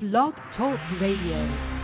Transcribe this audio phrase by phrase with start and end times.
[0.00, 1.74] Blog Talk Radio.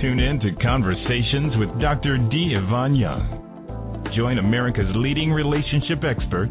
[0.00, 2.18] Tune in to Conversations with Dr.
[2.18, 2.56] D.
[2.56, 4.10] Ivan Young.
[4.16, 6.50] Join America's leading relationship expert,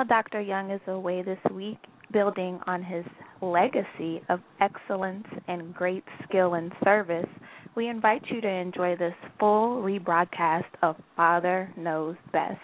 [0.00, 0.40] While Dr.
[0.40, 1.76] Young is away this week,
[2.10, 3.04] building on his
[3.42, 7.28] legacy of excellence and great skill and service,
[7.76, 12.56] we invite you to enjoy this full rebroadcast of Father Knows Best.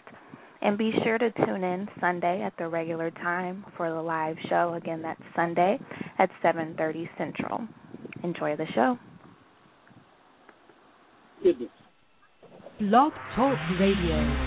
[0.63, 4.73] And be sure to tune in Sunday at the regular time for the live show.
[4.73, 5.79] Again, that's Sunday
[6.19, 7.69] at 7:30 Central.
[8.23, 8.99] Enjoy the show.
[12.81, 14.47] Blog Talk Radio.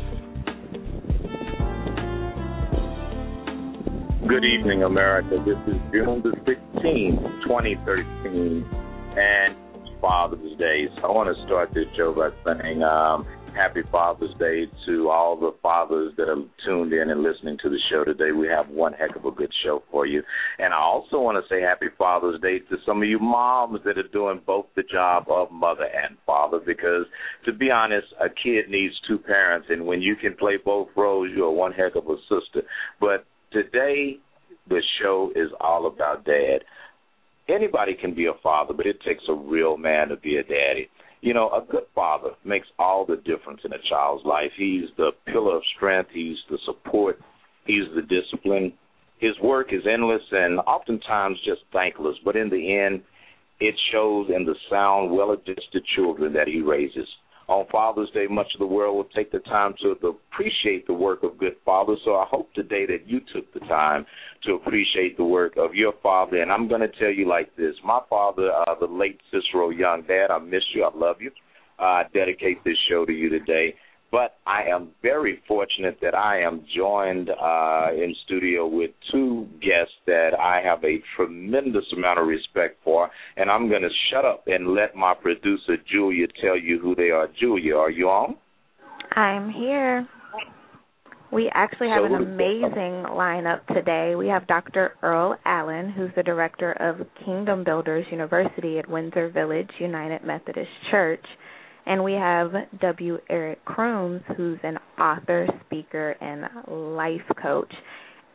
[4.31, 5.43] Good evening, America.
[5.45, 8.65] This is June the 16th, 2013,
[9.17, 9.55] and
[9.99, 10.85] Father's Day.
[10.95, 15.35] So I want to start this show by saying um, Happy Father's Day to all
[15.35, 18.31] the fathers that are tuned in and listening to the show today.
[18.31, 20.23] We have one heck of a good show for you.
[20.59, 23.97] And I also want to say Happy Father's Day to some of you moms that
[23.97, 27.03] are doing both the job of mother and father because,
[27.43, 31.29] to be honest, a kid needs two parents, and when you can play both roles,
[31.35, 32.65] you're one heck of a sister.
[33.01, 34.17] But Today,
[34.69, 36.59] the show is all about dad.
[37.49, 40.89] Anybody can be a father, but it takes a real man to be a daddy.
[41.19, 44.51] You know, a good father makes all the difference in a child's life.
[44.57, 47.19] He's the pillar of strength, he's the support,
[47.65, 48.73] he's the discipline.
[49.19, 53.03] His work is endless and oftentimes just thankless, but in the end,
[53.59, 57.07] it shows in the sound, well adjusted children that he raises
[57.51, 61.23] on Father's Day, much of the world will take the time to, appreciate the work
[61.23, 61.99] of good fathers.
[62.05, 64.05] So I hope today that you took the time
[64.45, 66.41] to appreciate the work of your father.
[66.41, 70.03] And I'm going to tell you like this my father, uh, the late Cicero Young,
[70.07, 70.83] Dad, I miss you.
[70.83, 71.31] I love you.
[71.77, 73.75] Uh, I dedicate this show to you today.
[74.11, 79.93] But I am very fortunate that I am joined uh, in studio with two guests
[80.05, 84.43] that I have a tremendous amount of respect for, and I'm going to shut up
[84.47, 87.29] and let my producer Julia tell you who they are.
[87.39, 88.35] Julia, are you on?
[89.15, 90.07] I'm here.
[91.31, 94.15] We actually have So an amazing lineup today.
[94.17, 94.95] We have Dr.
[95.01, 101.23] Earl Allen, who's the director of Kingdom Builders University at Windsor Village United Methodist Church.
[101.85, 103.17] And we have W.
[103.29, 106.45] Eric Crooms, who's an author, speaker, and
[106.95, 107.73] life coach.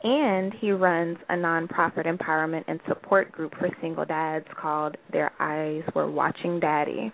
[0.03, 5.83] And he runs a nonprofit empowerment and support group for single dads called Their Eyes
[5.95, 7.13] Were Watching Daddy.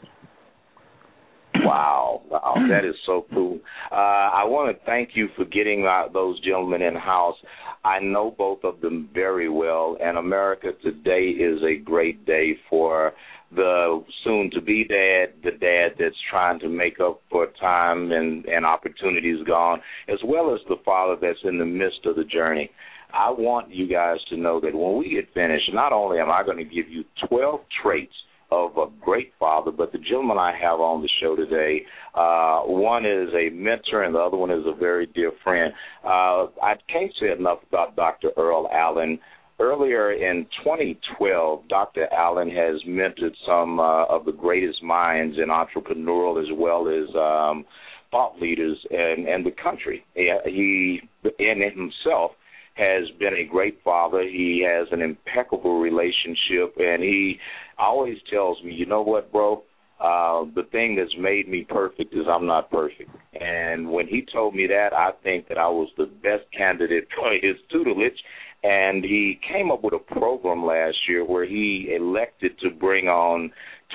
[1.64, 3.60] Wow, wow, that is so cool.
[3.90, 7.36] Uh, I want to thank you for getting uh, those gentlemen in house.
[7.84, 13.12] I know both of them very well, and America today is a great day for
[13.54, 18.44] the soon to be dad, the dad that's trying to make up for time and,
[18.46, 22.70] and opportunities gone, as well as the father that's in the midst of the journey.
[23.12, 26.43] I want you guys to know that when we get finished, not only am I
[26.43, 28.14] going to give you 12 traits
[28.50, 31.82] of a great father, but the gentleman I have on the show today,
[32.14, 35.72] uh, one is a mentor and the other one is a very dear friend.
[36.05, 38.31] Uh, I can't say enough about Dr.
[38.37, 39.19] Earl Allen.
[39.62, 42.08] Earlier in 2012, Dr.
[42.12, 47.64] Allen has mentored some uh, of the greatest minds in entrepreneurial as well as um,
[48.10, 50.04] thought leaders in, in the country.
[50.14, 51.00] He,
[51.38, 52.32] in himself
[52.74, 54.22] has been a great father.
[54.22, 57.38] He has an impeccable relationship, and he
[57.78, 59.62] always tells me, you know what, bro?
[60.00, 63.10] Uh, the thing that's made me perfect is I'm not perfect.
[63.40, 67.32] And when he told me that, I think that I was the best candidate for
[67.34, 68.18] his tutelage.
[68.62, 73.50] And he came up with a program last year where he elected to bring on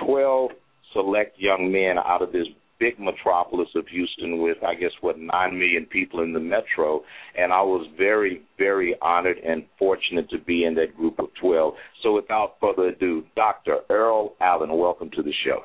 [0.05, 0.51] 12
[0.93, 2.47] select young men out of this
[2.79, 7.01] big metropolis of Houston with, I guess, what, 9 million people in the metro.
[7.37, 11.73] And I was very, very honored and fortunate to be in that group of 12.
[12.03, 13.79] So without further ado, Dr.
[13.89, 15.61] Earl Allen, welcome to the show.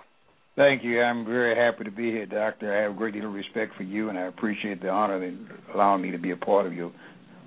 [0.54, 1.00] Thank you.
[1.00, 2.76] I'm very happy to be here, Doctor.
[2.76, 5.48] I have a great deal of respect for you, and I appreciate the honor in
[5.74, 6.92] allowing me to be a part of your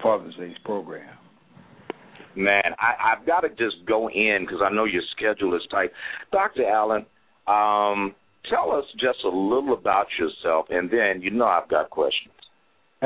[0.02, 1.08] Father's Day program.
[2.36, 5.92] Man, I, I've got to just go in because I know your schedule is tight.
[6.32, 6.68] Dr.
[6.68, 7.06] Allen,
[7.48, 8.14] um,
[8.50, 12.34] tell us just a little about yourself, and then you know I've got questions.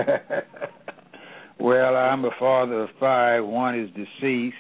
[1.60, 3.46] well, I'm a father of five.
[3.46, 4.56] One is deceased.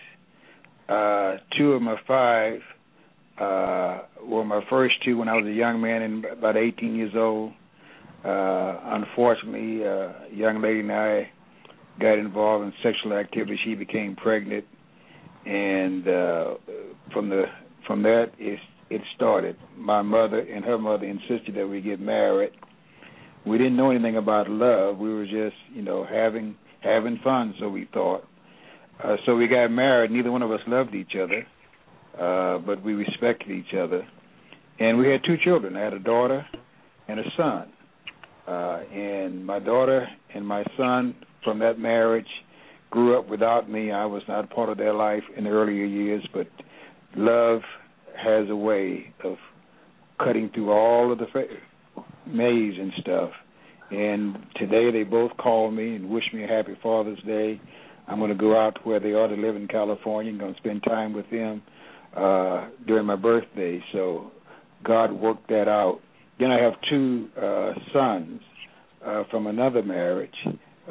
[0.87, 2.59] Uh, two of my five
[3.39, 7.13] uh, were my first two when I was a young man and about 18 years
[7.15, 7.53] old.
[8.23, 11.29] Uh, unfortunately, uh, a young lady and I
[11.99, 13.59] got involved in sexual activity.
[13.63, 14.65] She became pregnant,
[15.45, 16.53] and uh,
[17.13, 17.43] from the
[17.87, 18.59] from that it
[18.89, 19.55] it started.
[19.77, 22.51] My mother and her mother insisted that we get married.
[23.45, 24.97] We didn't know anything about love.
[24.97, 28.23] We were just you know having having fun, so we thought.
[29.03, 30.11] Uh, so we got married.
[30.11, 31.45] Neither one of us loved each other
[32.19, 34.05] uh, but we respected each other.
[34.79, 35.75] And we had two children.
[35.75, 36.45] I had a daughter
[37.07, 37.69] and a son.
[38.47, 42.27] Uh, and my daughter and my son from that marriage
[42.89, 43.91] grew up without me.
[43.91, 46.47] I was not part of their life in the earlier years, but
[47.15, 47.61] love
[48.15, 49.37] has a way of
[50.17, 53.29] cutting through all of the fa- maze and stuff.
[53.91, 57.59] And today they both called me and wish me a happy Father's Day.
[58.07, 60.31] I'm going to go out where they are to live in California.
[60.31, 61.61] I'm going to spend time with them
[62.15, 63.83] uh, during my birthday.
[63.93, 64.31] So
[64.83, 65.99] God worked that out.
[66.39, 68.41] Then I have two uh, sons
[69.05, 70.35] uh, from another marriage.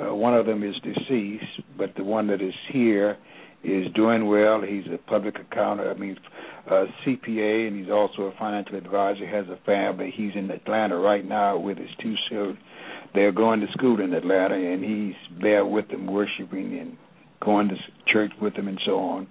[0.01, 3.17] Uh, one of them is deceased, but the one that is here
[3.65, 4.63] is doing well.
[4.63, 6.17] He's a public accountant, I mean,
[6.71, 9.27] uh, CPA, and he's also a financial advisor.
[9.27, 10.13] Has a family.
[10.15, 12.59] He's in Atlanta right now with his two children.
[13.15, 16.97] They're going to school in Atlanta, and he's there with them, worshiping and
[17.43, 17.77] going to
[18.13, 19.27] church with them, and so on.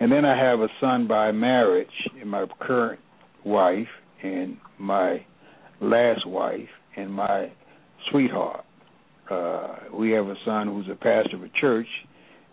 [0.00, 1.88] And then I have a son by marriage,
[2.20, 3.00] and my current
[3.44, 3.88] wife,
[4.22, 5.24] and my
[5.80, 7.52] last wife, and my
[8.10, 8.64] sweetheart.
[9.30, 11.86] Uh, we have a son who's a pastor of a church,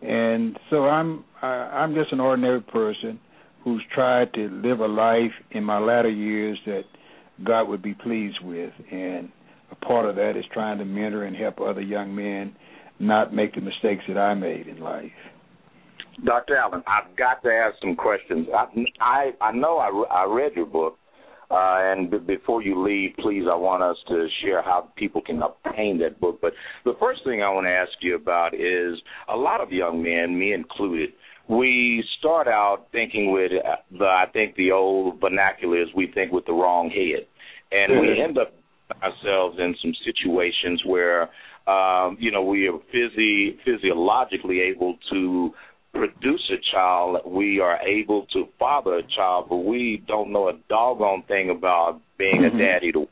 [0.01, 3.19] and so I'm I, I'm just an ordinary person
[3.63, 6.83] who's tried to live a life in my latter years that
[7.43, 9.29] God would be pleased with, and
[9.71, 12.55] a part of that is trying to mentor and help other young men
[12.99, 15.11] not make the mistakes that I made in life.
[16.25, 16.55] Dr.
[16.55, 18.47] Allen, I've got to ask some questions.
[18.55, 18.65] I
[18.99, 20.97] I, I know I, I read your book,
[21.49, 25.41] uh, and b- before you leave, please, I want us to share how people can
[25.41, 26.39] obtain that book.
[26.41, 26.53] But
[26.83, 28.99] the first thing I want to ask you about is
[29.31, 31.11] a lot of young men, me included,
[31.47, 36.31] we start out thinking with uh, the I think the old vernacular is we think
[36.31, 37.25] with the wrong head,
[37.71, 38.01] and mm-hmm.
[38.01, 38.53] we end up
[39.01, 41.23] ourselves in some situations where
[41.67, 45.51] um, you know we are physi- physiologically able to
[45.93, 50.53] produce a child, we are able to father a child, but we don't know a
[50.69, 52.55] doggone thing about being mm-hmm.
[52.55, 52.91] a daddy.
[52.91, 53.07] To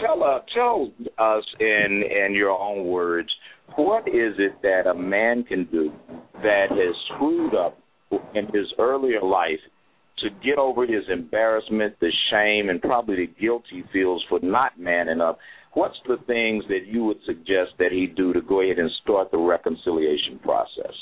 [0.00, 3.28] tell uh, tell us in in your own words,
[3.76, 5.92] what is it that a man can do
[6.42, 7.78] that has screwed up
[8.34, 9.60] in his earlier life
[10.18, 14.78] to get over his embarrassment, the shame, and probably the guilt he feels for not
[14.78, 15.38] manning up?
[15.74, 19.30] What's the things that you would suggest that he do to go ahead and start
[19.30, 20.94] the reconciliation process?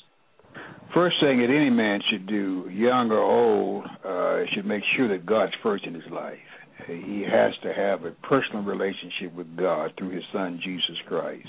[0.94, 5.26] First thing that any man should do, young or old, uh, should make sure that
[5.26, 6.38] God's first in his life.
[6.86, 11.48] He has to have a personal relationship with God through his son Jesus Christ.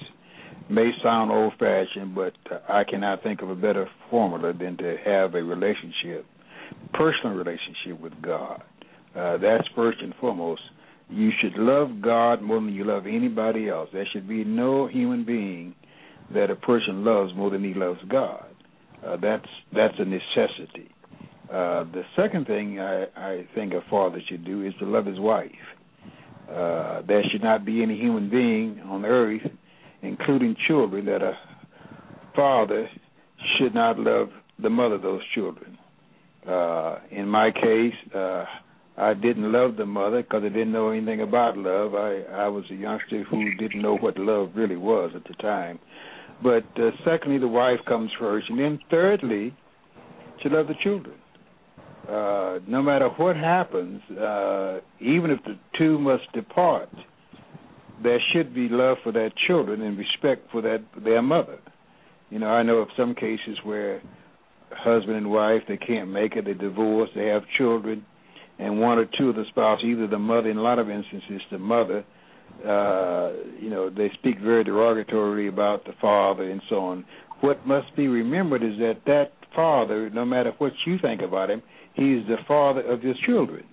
[0.70, 2.34] May sound old fashioned, but
[2.68, 6.26] I cannot think of a better formula than to have a relationship,
[6.94, 8.64] personal relationship with God.
[9.16, 10.62] Uh, that's first and foremost.
[11.10, 13.90] You should love God more than you love anybody else.
[13.94, 15.74] There should be no human being
[16.34, 18.47] that a person loves more than he loves God.
[19.06, 20.89] Uh, that's that's a necessity.
[21.50, 25.20] Uh, the second thing I, I think a father should do is to love his
[25.20, 25.51] wife.
[26.50, 29.42] Uh, there should not be any human being on earth,
[30.01, 31.38] including children, that a
[32.36, 32.89] father
[33.58, 34.30] should not love
[34.62, 35.77] the mother of those children.
[36.48, 38.46] Uh, in my case, uh,
[38.98, 41.94] I didn't love the mother because I didn't know anything about love.
[41.94, 45.80] I I was a youngster who didn't know what love really was at the time.
[46.41, 49.56] But uh, secondly, the wife comes first, and then thirdly,
[50.44, 51.15] to love the children.
[52.08, 56.89] Uh, no matter what happens, uh, even if the two must depart,
[58.01, 61.60] there should be love for their children and respect for that their mother.
[62.29, 64.01] You know, I know of some cases where
[64.72, 68.06] husband and wife they can't make it, they divorce, they have children,
[68.60, 71.41] and one or two of the spouse, either the mother, in a lot of instances,
[71.51, 72.06] the mother,
[72.66, 77.06] uh, you know, they speak very derogatorily about the father and so on.
[77.42, 81.62] What must be remembered is that that father, no matter what you think about him,
[81.94, 83.64] he is the father of his children,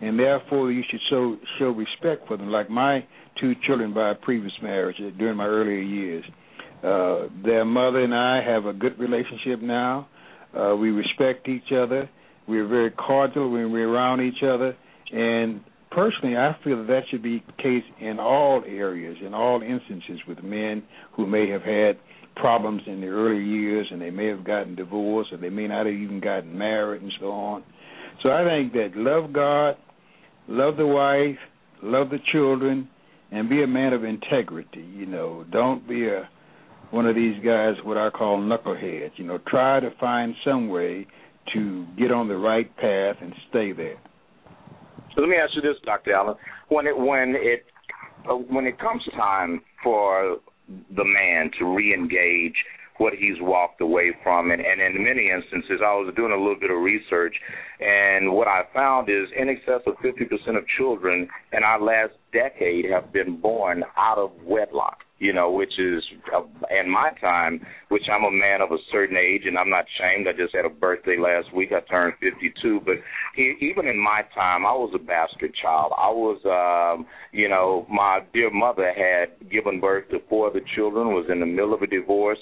[0.00, 2.48] and therefore you should show show respect for them.
[2.48, 3.06] Like my
[3.40, 6.24] two children by a previous marriage during my earlier years,
[6.82, 10.08] uh, their mother and I have a good relationship now.
[10.56, 12.08] Uh, we respect each other.
[12.48, 14.76] We're very cordial when we're around each other,
[15.12, 19.62] and personally, I feel that that should be the case in all areas, in all
[19.62, 20.82] instances, with men
[21.16, 21.98] who may have had
[22.36, 25.86] problems in the early years and they may have gotten divorced or they may not
[25.86, 27.62] have even gotten married and so on.
[28.22, 29.76] So I think that love God,
[30.48, 31.38] love the wife,
[31.82, 32.88] love the children,
[33.30, 34.82] and be a man of integrity.
[34.82, 36.28] You know, don't be a
[36.90, 39.12] one of these guys what I call knuckleheads.
[39.16, 41.06] You know, try to find some way
[41.54, 43.98] to get on the right path and stay there.
[45.14, 46.14] So let me ask you this, Dr.
[46.14, 46.36] Allen.
[46.68, 47.66] When it when it
[48.28, 50.38] uh, when it comes time for
[50.68, 52.54] the man to re-engage
[53.00, 56.60] what he's walked away from and, and in many instances I was doing a little
[56.60, 57.34] bit of research
[57.80, 62.84] and what I found is in excess of 50% of children in our last decade
[62.92, 66.02] have been born out of wedlock you know, which is
[66.34, 66.40] uh,
[66.70, 70.26] in my time, which I'm a man of a certain age, and I'm not ashamed.
[70.26, 71.72] I just had a birthday last week.
[71.72, 72.94] I turned 52, but
[73.36, 75.92] even in my time, I was a bastard child.
[75.96, 80.62] I was, um, you know, my dear mother had given birth to four of the
[80.74, 82.38] children, was in the middle of a divorce.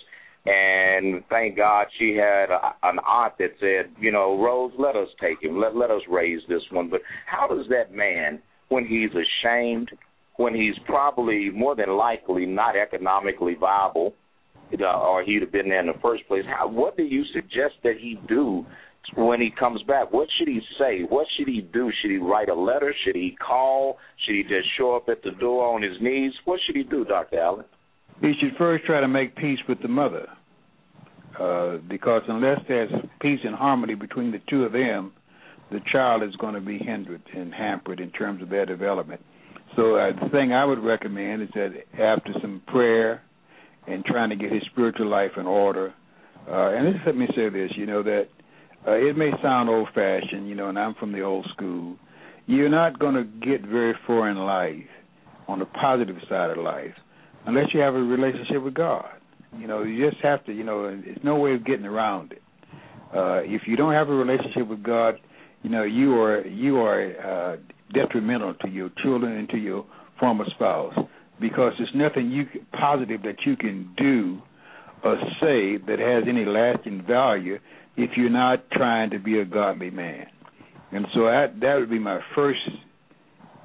[0.49, 5.09] And thank God she had a, an aunt that said, you know, Rose, let us
[5.21, 6.89] take him, let let us raise this one.
[6.89, 8.41] But how does that man,
[8.71, 9.91] when he's ashamed,
[10.37, 14.15] when he's probably more than likely not economically viable,
[14.73, 16.45] uh, or he'd have been there in the first place.
[16.47, 18.65] How, what do you suggest that he do
[19.17, 20.13] when he comes back?
[20.13, 21.03] What should he say?
[21.09, 21.91] What should he do?
[22.01, 22.95] Should he write a letter?
[23.05, 23.99] Should he call?
[24.25, 26.33] Should he just show up at the door on his knees?
[26.45, 27.39] What should he do, Dr.
[27.39, 27.65] Allen?
[28.21, 30.29] He should first try to make peace with the mother.
[31.39, 32.91] Uh, because unless there's
[33.21, 35.13] peace and harmony between the two of them,
[35.71, 39.21] the child is going to be hindered and hampered in terms of their development.
[39.77, 43.23] So uh, the thing I would recommend is that after some prayer
[43.87, 45.95] and trying to get his spiritual life in order,
[46.51, 48.29] uh, and just let me say this, you know that
[48.87, 51.97] uh, it may sound old-fashioned, you know, and I'm from the old school.
[52.47, 54.89] You're not going to get very far in life
[55.47, 56.95] on the positive side of life
[57.47, 59.18] unless you have a relationship with God.
[59.57, 62.43] You know, you just have to, you know, there's no way of getting around it.
[63.15, 65.15] Uh, if you don't have a relationship with God,
[65.63, 67.57] you know, you are you are uh,
[67.95, 69.87] detrimental to your children and to your
[70.21, 70.95] former spouse
[71.41, 72.47] because there's nothing you
[72.79, 74.41] positive that you can do
[75.03, 77.59] or say that has any lasting value
[77.97, 80.27] if you're not trying to be a godly man.
[80.93, 82.61] And so that that would be my first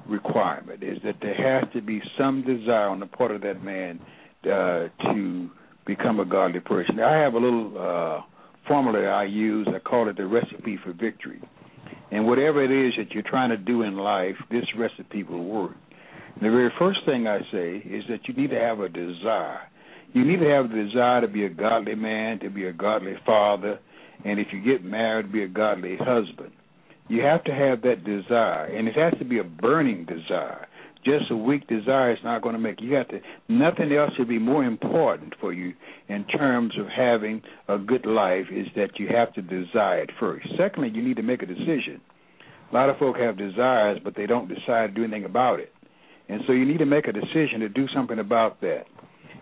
[0.08, 4.00] requirement is that there has to be some desire on the part of that man
[4.44, 5.50] uh, to
[5.86, 7.00] become a godly person.
[7.00, 8.22] I have a little uh,
[8.66, 9.68] formula I use.
[9.74, 11.40] I call it the recipe for victory.
[12.10, 15.76] And whatever it is that you're trying to do in life, this recipe will work.
[16.36, 19.60] The very first thing I say is that you need to have a desire.
[20.12, 23.14] You need to have the desire to be a godly man, to be a godly
[23.26, 23.78] father,
[24.24, 26.52] and if you get married, be a godly husband.
[27.08, 30.66] You have to have that desire, and it has to be a burning desire
[31.04, 34.28] just a weak desire is not going to make you have to nothing else should
[34.28, 35.72] be more important for you
[36.08, 40.46] in terms of having a good life is that you have to desire it first.
[40.58, 42.00] Secondly you need to make a decision.
[42.70, 45.72] A lot of folk have desires but they don't decide to do anything about it.
[46.28, 48.84] And so you need to make a decision to do something about that.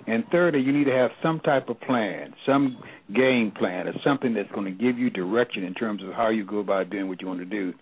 [0.07, 2.79] And thirdly you need to have some type of plan some
[3.15, 6.45] game plan or something that's going to give you direction in terms of how you
[6.45, 7.73] go about doing what you want to do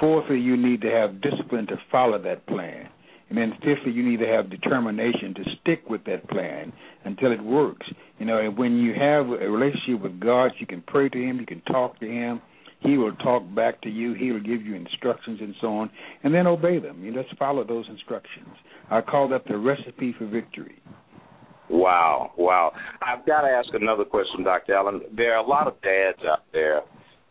[0.00, 2.88] Fourthly, you need to have discipline to follow that plan.
[3.28, 6.72] And then fifthly, you need to have determination to stick with that plan
[7.04, 7.86] until it works.
[8.18, 11.38] You know, and when you have a relationship with God, you can pray to Him,
[11.38, 12.40] you can talk to Him.
[12.80, 14.14] He will talk back to you.
[14.14, 15.90] He will give you instructions and so on,
[16.22, 17.04] and then obey them.
[17.04, 18.48] You just follow those instructions.
[18.90, 20.80] I call that the recipe for victory.
[21.68, 22.72] Wow, wow.
[23.02, 24.74] I've got to ask another question, Dr.
[24.74, 25.02] Allen.
[25.14, 26.82] There are a lot of dads out there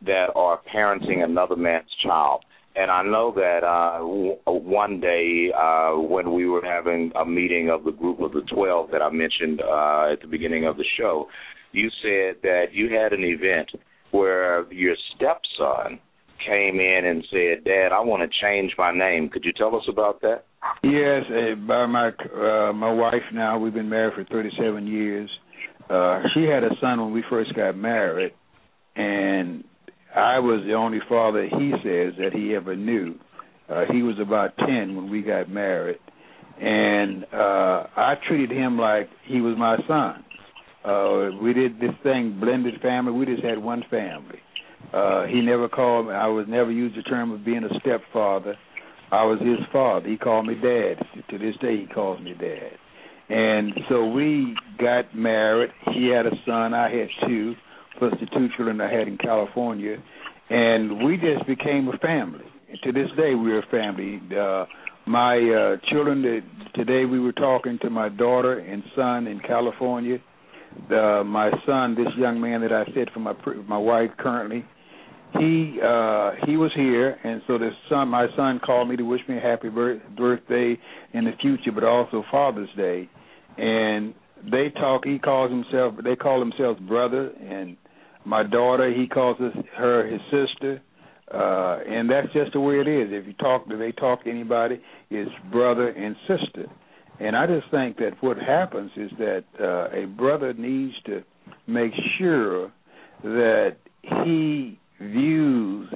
[0.05, 2.43] that are parenting another man's child.
[2.75, 7.71] And I know that uh, w- one day uh, when we were having a meeting
[7.71, 10.85] of the group of the 12 that I mentioned uh, at the beginning of the
[10.97, 11.27] show,
[11.71, 13.71] you said that you had an event
[14.11, 15.99] where your stepson
[16.45, 19.83] came in and said, "Dad, I want to change my name." Could you tell us
[19.89, 20.43] about that?
[20.83, 23.57] Yes, uh, by my uh, my wife now.
[23.57, 25.29] We've been married for 37 years.
[25.89, 28.33] Uh, she had a son when we first got married,
[28.95, 29.63] and
[30.15, 33.15] I was the only father he says that he ever knew.
[33.69, 35.99] Uh, he was about 10 when we got married,
[36.59, 40.23] and uh, I treated him like he was my son.
[40.85, 43.11] Uh, we did this thing, blended family.
[43.11, 44.39] We just had one family.
[44.93, 46.13] Uh, he never called me.
[46.13, 48.55] I was never used the term of being a stepfather.
[49.11, 50.07] I was his father.
[50.07, 50.95] He called me dad.
[51.29, 52.71] To this day, he calls me dad.
[53.29, 55.71] And so we got married.
[55.93, 56.73] He had a son.
[56.73, 57.55] I had two,
[57.97, 59.97] plus the two children I had in California,
[60.49, 62.45] and we just became a family.
[62.69, 64.21] And to this day, we're a family.
[64.35, 64.65] Uh,
[65.05, 66.43] my uh, children.
[66.75, 70.19] Today, we were talking to my daughter and son in California
[70.91, 73.33] uh, my son, this young man that I said for my
[73.67, 74.65] my wife currently,
[75.33, 79.21] he uh he was here and so the son my son called me to wish
[79.27, 80.77] me a happy birth, birthday
[81.13, 83.09] in the future but also father's day
[83.57, 84.13] and
[84.49, 87.75] they talk he calls himself they call themselves brother and
[88.27, 89.37] my daughter he calls
[89.75, 90.81] her his sister
[91.33, 94.29] uh and that's just the way it is if you talk to they talk to
[94.29, 96.67] anybody it's brother and sister
[97.19, 101.23] and I just think that what happens is that uh, a brother needs to
[101.65, 102.71] make sure
[103.23, 105.89] that he views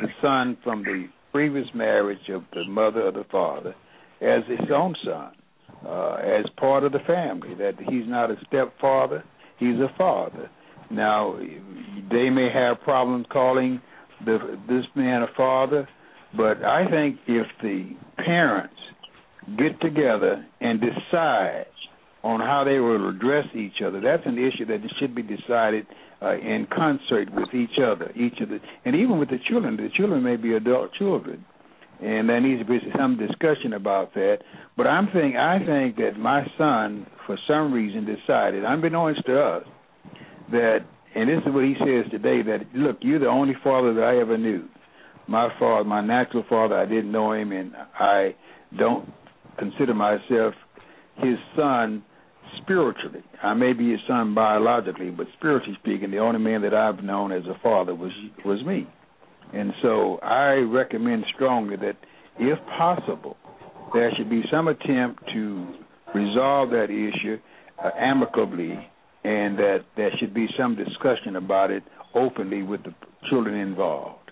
[0.00, 3.74] the son from the previous marriage of the mother or the father
[4.20, 5.32] as his own son,
[5.84, 7.54] uh, as part of the family.
[7.54, 9.24] That he's not a stepfather;
[9.58, 10.48] he's a father.
[10.90, 11.38] Now,
[12.10, 13.80] they may have problems calling
[14.24, 15.88] the, this man a father,
[16.36, 18.74] but I think if the parents
[19.58, 21.66] get together and decide
[22.22, 24.00] on how they will address each other.
[24.00, 25.86] That's an issue that should be decided
[26.22, 29.76] uh, in concert with each other, each of the, and even with the children.
[29.76, 31.44] The children may be adult children,
[32.02, 34.38] and there needs to be some discussion about that.
[34.74, 39.64] But I'm think I think that my son, for some reason, decided, unbeknownst to us,
[40.50, 40.78] that,
[41.14, 44.20] and this is what he says today, that look, you're the only father that I
[44.20, 44.64] ever knew.
[45.26, 48.34] My father, my natural father, I didn't know him, and I
[48.78, 49.08] don't
[49.58, 50.54] consider myself
[51.16, 52.02] his son
[52.62, 53.22] spiritually.
[53.42, 57.32] I may be his son biologically, but spiritually speaking, the only man that I've known
[57.32, 58.12] as a father was
[58.44, 58.86] was me.
[59.52, 61.96] And so I recommend strongly that,
[62.38, 63.36] if possible,
[63.92, 65.66] there should be some attempt to
[66.14, 67.38] resolve that issue
[67.82, 68.78] uh, amicably,
[69.24, 71.82] and that there should be some discussion about it
[72.14, 72.94] openly with the
[73.30, 74.30] children involved.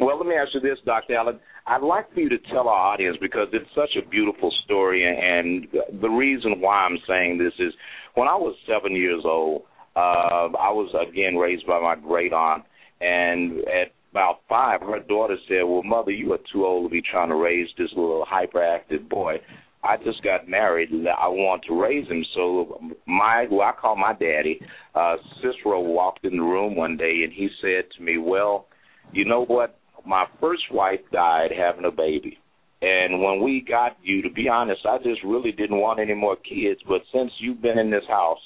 [0.00, 1.16] Well, let me ask you this, Dr.
[1.16, 1.40] Allen.
[1.66, 5.66] I'd like for you to tell our audience because it's such a beautiful story, and
[6.00, 7.72] the reason why I'm saying this is
[8.14, 9.62] when I was seven years old,
[9.96, 12.64] uh, I was again raised by my great aunt,
[13.00, 17.02] and at about five, her daughter said, "Well, mother, you are too old to be
[17.02, 19.40] trying to raise this little hyperactive boy."
[19.88, 20.90] I just got married.
[20.90, 22.24] I want to raise him.
[22.34, 24.60] So my, who I call my daddy,
[24.94, 28.66] uh, Cicero walked in the room one day and he said to me, "Well,
[29.12, 29.78] you know what?
[30.06, 32.38] my first wife died having a baby.
[32.80, 36.36] And when we got you, to be honest, I just really didn't want any more
[36.36, 36.80] kids.
[36.86, 38.38] But since you've been in this house,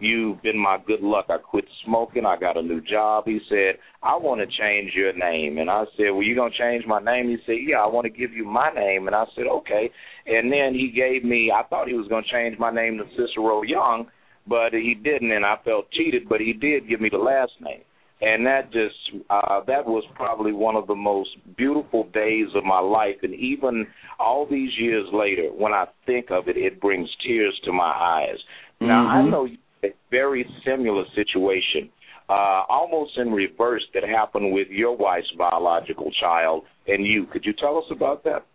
[0.00, 1.26] you've been my good luck.
[1.28, 2.24] I quit smoking.
[2.26, 3.24] I got a new job.
[3.26, 5.58] He said, I want to change your name.
[5.58, 7.28] And I said, Well, you going to change my name?
[7.28, 9.06] He said, Yeah, I want to give you my name.
[9.06, 9.90] And I said, Okay.
[10.26, 13.04] And then he gave me, I thought he was going to change my name to
[13.16, 14.06] Cicero Young,
[14.46, 15.32] but he didn't.
[15.32, 17.82] And I felt cheated, but he did give me the last name
[18.20, 18.94] and that just
[19.28, 23.86] uh that was probably one of the most beautiful days of my life and even
[24.18, 28.38] all these years later when i think of it it brings tears to my eyes
[28.80, 28.86] mm-hmm.
[28.86, 29.30] now i mm-hmm.
[29.30, 29.46] know
[29.86, 31.90] a very similar situation
[32.28, 37.52] uh almost in reverse that happened with your wife's biological child and you could you
[37.60, 38.46] tell us about that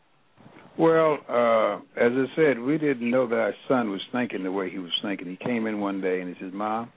[0.79, 4.69] well, uh, as I said, we didn't know that our son was thinking the way
[4.69, 5.27] he was thinking.
[5.27, 6.89] He came in one day and he says, "Mom,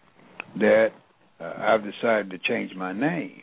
[0.58, 0.92] Dad,
[1.40, 3.42] uh, I've decided to change my name.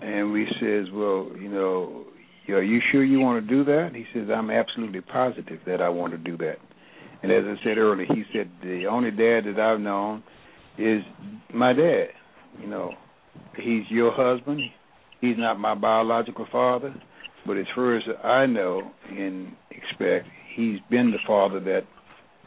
[0.00, 2.04] And we says, well, you know,
[2.48, 3.90] are you sure you want to do that?
[3.94, 6.56] He says, I'm absolutely positive that I want to do that.
[7.22, 10.22] And as I said earlier, he said the only dad that I've known
[10.78, 11.02] is
[11.54, 12.08] my dad.
[12.60, 12.92] You know,
[13.56, 14.60] he's your husband.
[15.20, 16.94] He's not my biological father,
[17.46, 21.82] but as far as I know and expect, he's been the father that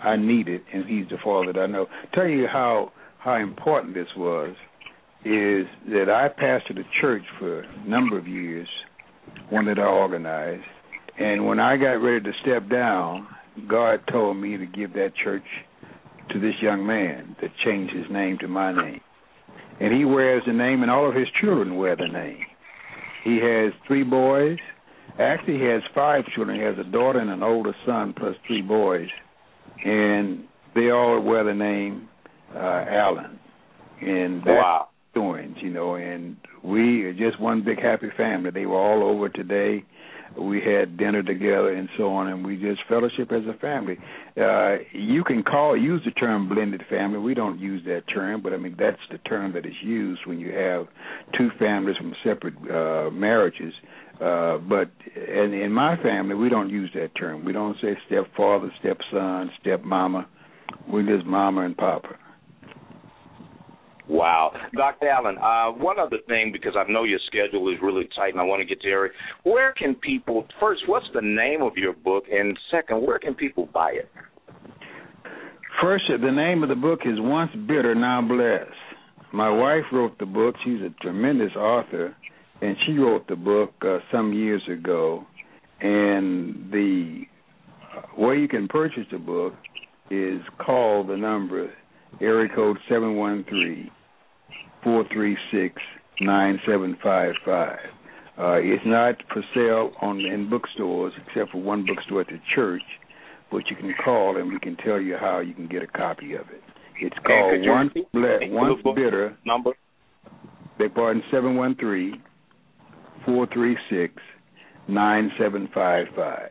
[0.02, 1.88] I needed, and He's the Father that I know.
[2.14, 4.56] Tell you how how important this was
[5.24, 8.68] is that I pastored a church for a number of years,
[9.50, 10.64] one that I organized,
[11.18, 13.28] and when I got ready to step down,
[13.70, 15.44] God told me to give that church
[16.32, 19.02] to this young man that changed his name to my name.
[19.80, 22.40] And he wears the name, and all of his children wear the name.
[23.24, 24.58] He has three boys.
[25.20, 26.60] Actually, he has five children.
[26.60, 29.08] He has a daughter and an older son, plus three boys.
[29.84, 32.08] And they all wear the name
[32.54, 33.40] uh, Allen.
[34.02, 34.88] And that's wow.
[35.14, 35.96] doings, you know.
[35.96, 38.52] And we are just one big happy family.
[38.52, 39.84] They were all over today
[40.40, 43.98] we had dinner together and so on, and we just fellowship as a family.
[44.40, 47.20] Uh, you can call use the term blended family.
[47.20, 50.40] We don't use that term, but I mean that's the term that is used when
[50.40, 50.88] you have
[51.38, 53.74] two families from separate uh, marriages.
[54.22, 57.44] Uh, but in, in my family, we don't use that term.
[57.44, 60.26] We don't say stepfather, stepson, stepmama.
[60.92, 62.16] We just mama and papa.
[64.08, 64.54] Wow.
[64.76, 65.10] Dr.
[65.10, 68.44] Allen, uh, one other thing, because I know your schedule is really tight and I
[68.44, 69.14] want to get to Eric,
[69.44, 72.26] where can people, first, what's the name of your book?
[72.32, 74.10] And second, where can people buy it?
[75.82, 78.72] First, the name of the book is Once Bitter, Now Blessed.
[79.34, 80.56] My wife wrote the book.
[80.64, 82.16] She's a tremendous author,
[82.62, 85.26] and she wrote the book uh, some years ago.
[85.82, 87.24] And the
[88.18, 89.54] way you can purchase the book
[90.10, 91.74] is call the number
[92.22, 93.92] area code seven one three
[94.84, 95.76] four three six
[96.22, 97.80] nine seven five five.
[98.38, 102.82] Uh, it's not for sale on in bookstores except for one bookstore at the church,
[103.52, 106.34] but you can call and we can tell you how you can get a copy
[106.34, 106.62] of it.
[107.02, 109.38] It's called Once Ble- Once Bitter.
[109.46, 109.72] Number.
[110.78, 112.16] Beg pardon, seven one three
[113.26, 114.14] four three six
[114.88, 116.50] nine seven five five.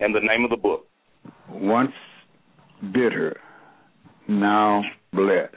[0.00, 0.86] And the name of the book.
[1.50, 1.92] Once
[2.92, 3.36] Bitter,
[4.28, 4.82] Now
[5.12, 5.54] Blessed.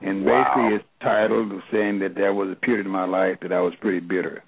[0.00, 0.42] And Wow.
[0.42, 3.74] basically, it's titled saying that there was a period in my life that I was
[3.76, 4.42] pretty bitter.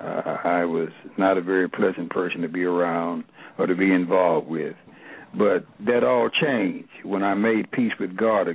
[0.00, 3.24] Uh, I was not a very pleasant person to be around
[3.56, 4.74] or to be involved with.
[5.34, 8.48] But that all changed when I made peace with God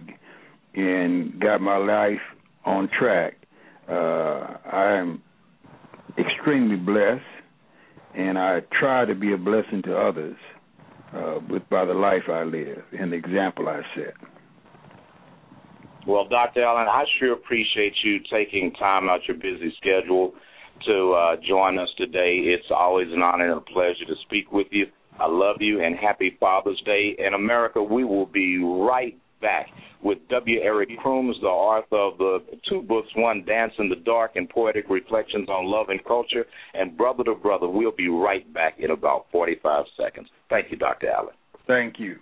[0.74, 2.22] and got my life
[2.66, 3.36] on track.
[3.88, 5.22] Uh, I am
[6.18, 7.22] extremely blessed,
[8.16, 10.38] and I try to be a blessing to others
[11.16, 14.14] uh, with by the life I live and the example I set.
[16.06, 16.64] Well, Dr.
[16.64, 20.34] Allen, I sure appreciate you taking time out your busy schedule
[20.86, 22.40] to uh, join us today.
[22.44, 24.88] It's always an honor and a pleasure to speak with you.
[25.20, 27.16] I love you and happy Father's Day.
[27.20, 29.68] In America, we will be right back
[30.02, 30.60] with W.
[30.62, 34.86] Eric Crooms, the author of the two books, one, Dance in the Dark and Poetic
[34.90, 37.68] Reflections on Love and Culture, and Brother to Brother.
[37.68, 40.28] We'll be right back in about 45 seconds.
[40.50, 41.10] Thank you, Dr.
[41.10, 41.36] Allen.
[41.68, 42.18] Thank you.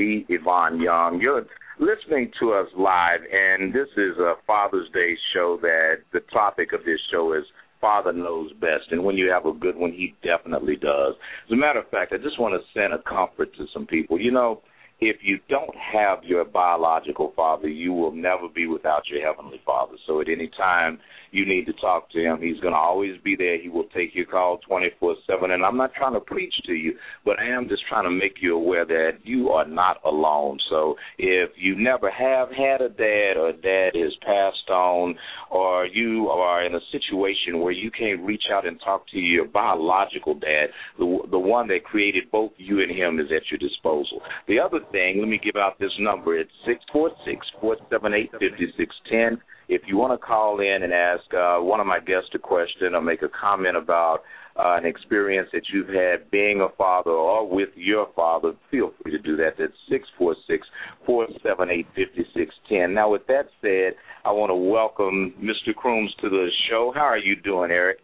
[0.00, 0.24] D.
[0.30, 1.20] Ivan Young.
[1.20, 1.44] You're
[1.78, 6.86] listening to us live, and this is a Father's Day show that the topic of
[6.86, 7.44] this show is
[7.82, 8.92] Father Knows Best.
[8.92, 11.16] And when you have a good one, he definitely does.
[11.44, 14.18] As a matter of fact, I just want to send a comfort to some people.
[14.18, 14.62] You know,
[15.00, 19.96] if you don't have your biological father, you will never be without your heavenly father.
[20.06, 20.98] So at any time
[21.32, 23.60] you need to talk to him, he's going to always be there.
[23.60, 25.50] He will take your call 24 7.
[25.50, 28.36] And I'm not trying to preach to you, but I am just trying to make
[28.40, 30.58] you aware that you are not alone.
[30.70, 35.16] So if you never have had a dad or dad is passed on,
[35.50, 39.46] or you are in a situation where you can't reach out and talk to your
[39.46, 40.66] biological dad,
[40.98, 44.20] the, the one that created both you and him is at your disposal.
[44.48, 46.38] The other thing, let me give out this number.
[46.38, 49.40] It's six four six four seven eight fifty six ten.
[49.70, 52.92] If you want to call in and ask uh, one of my guests a question
[52.92, 54.18] or make a comment about
[54.56, 59.12] uh, an experience that you've had being a father or with your father, feel free
[59.12, 59.50] to do that.
[59.60, 60.66] That's six four six
[61.06, 62.92] four seven eight fifty six ten.
[62.94, 65.72] Now, with that said, I want to welcome Mr.
[65.72, 66.92] Crooms to the show.
[66.92, 67.98] How are you doing, Eric?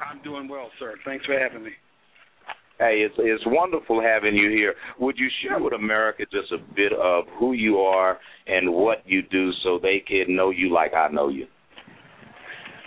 [0.00, 0.94] I'm doing well, sir.
[1.04, 1.72] Thanks for having me.
[2.80, 4.74] Hey, it's it's wonderful having you here.
[4.98, 8.16] Would you share with America just a bit of who you are
[8.46, 11.46] and what you do, so they can know you like I know you?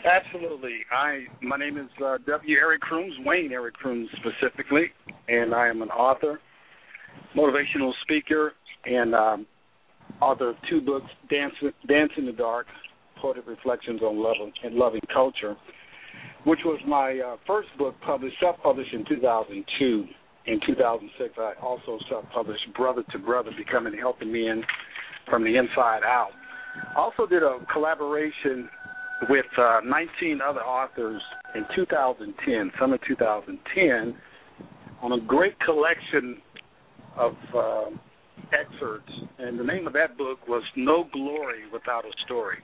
[0.04, 0.80] Absolutely.
[0.92, 2.58] I my name is uh, W.
[2.58, 4.86] Eric Crooms, Wayne Eric Crooms specifically,
[5.28, 6.40] and I am an author,
[7.38, 8.54] motivational speaker,
[8.86, 9.46] and um,
[10.20, 11.54] author of two books, Dance
[11.88, 12.66] Dance in the Dark,
[13.22, 15.56] Poetic Reflections on Love and Loving Culture,
[16.46, 20.06] which was my uh, first book published, self-published in 2002.
[20.46, 24.64] In 2006, I also self-published Brother to Brother, Becoming Healthy Men
[25.30, 26.32] from the Inside Out.
[26.96, 28.70] I Also did a collaboration
[29.30, 31.22] with uh, 19 other authors
[31.56, 34.16] in 2010, summer 2010,
[35.02, 36.42] on a great collection
[37.16, 37.86] of uh,
[38.52, 39.12] excerpts.
[39.40, 42.58] And the name of that book was No Glory Without a Story.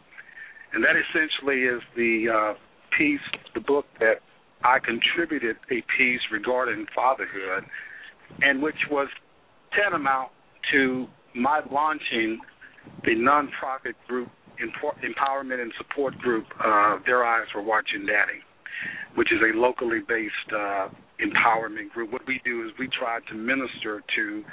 [0.74, 2.54] And that essentially is the uh,
[3.00, 3.20] piece,
[3.54, 4.16] the book that
[4.64, 7.64] I contributed a piece regarding fatherhood,
[8.42, 9.08] and which was
[9.74, 10.32] tantamount
[10.74, 12.40] to my launching
[13.06, 14.28] the nonprofit group
[14.60, 18.42] empowerment and support group, uh, Their Eyes Were Watching Daddy,
[19.16, 20.90] which is a locally based uh,
[21.24, 22.12] empowerment group.
[22.12, 24.44] What we do is we try to minister to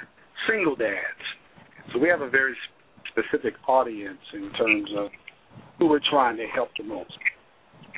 [0.47, 1.23] single dads.
[1.91, 2.55] So we have a very
[3.11, 5.09] specific audience in terms of
[5.79, 7.11] who we're trying to help the most.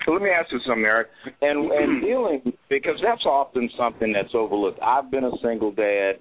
[0.06, 1.08] So let me ask you something, Eric,
[1.42, 4.80] and and dealing because that's often something that's overlooked.
[4.82, 6.14] I've been a single dad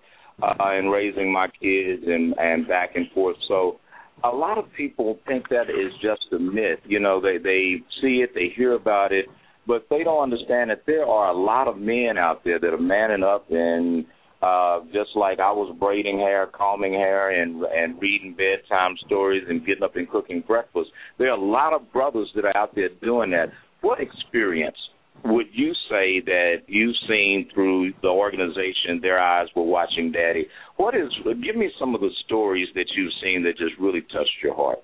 [0.43, 3.37] uh, and raising my kids and and back and forth.
[3.49, 3.79] So
[4.25, 6.81] a lot of people think that is just a myth.
[6.87, 9.27] You know, they they see it, they hear about it,
[9.67, 12.79] but they don't understand that there are a lot of men out there that are
[12.81, 14.05] manning up and
[14.41, 19.64] uh just like I was braiding hair, combing hair and and reading bedtime stories and
[19.67, 20.91] getting up and cooking breakfast.
[21.19, 23.49] There are a lot of brothers that are out there doing that.
[23.81, 24.77] What experience
[25.25, 30.47] would you say that you've seen through the organization their eyes were watching daddy?
[30.77, 31.11] What is
[31.45, 34.79] give me some of the stories that you've seen that just really touched your heart.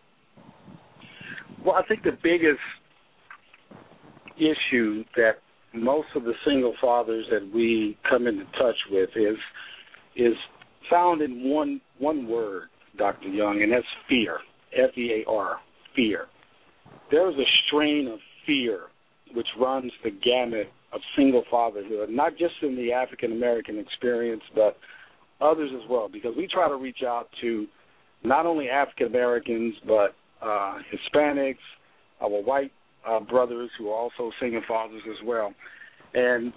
[1.65, 2.61] Well i think the biggest
[4.37, 5.39] issue that
[5.73, 9.37] most of the single fathers that we come into touch with is
[10.17, 10.35] is
[10.91, 14.39] found in one one word dr young and that's fear.
[14.77, 15.59] F e a r
[15.95, 16.27] fear.
[17.11, 18.83] There is a strain of fear
[19.35, 24.77] which runs the gamut of single fatherhood, not just in the African American experience, but
[25.41, 27.67] others as well, because we try to reach out to
[28.23, 31.57] not only African Americans, but uh, Hispanics,
[32.21, 32.73] our white
[33.09, 35.53] uh, brothers who are also single fathers as well.
[36.15, 36.53] And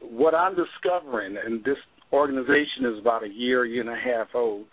[0.00, 1.76] what I'm discovering, and this
[2.12, 4.64] organization is about a year, year and a half old,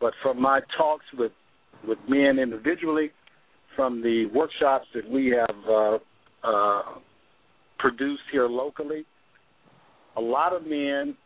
[0.00, 1.32] but from my talks with
[1.86, 3.12] with men individually,
[3.78, 5.98] from the workshops that we have uh,
[6.42, 6.82] uh,
[7.78, 9.06] produced here locally,
[10.16, 11.16] a lot of men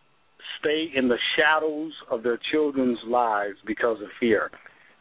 [0.61, 4.51] stay in the shadows of their children's lives because of fear.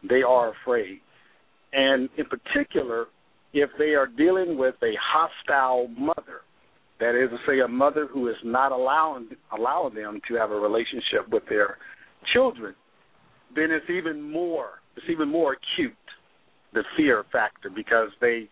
[0.08, 1.02] They are afraid.
[1.74, 3.08] And in particular,
[3.54, 6.46] if they are dealing with a hostile mother,
[7.02, 10.56] that is to say, a mother who is not allowing allowing them to have a
[10.56, 11.78] relationship with their
[12.34, 12.76] children,
[13.54, 15.96] then it's even more it's even more acute
[16.74, 18.50] the fear factor because they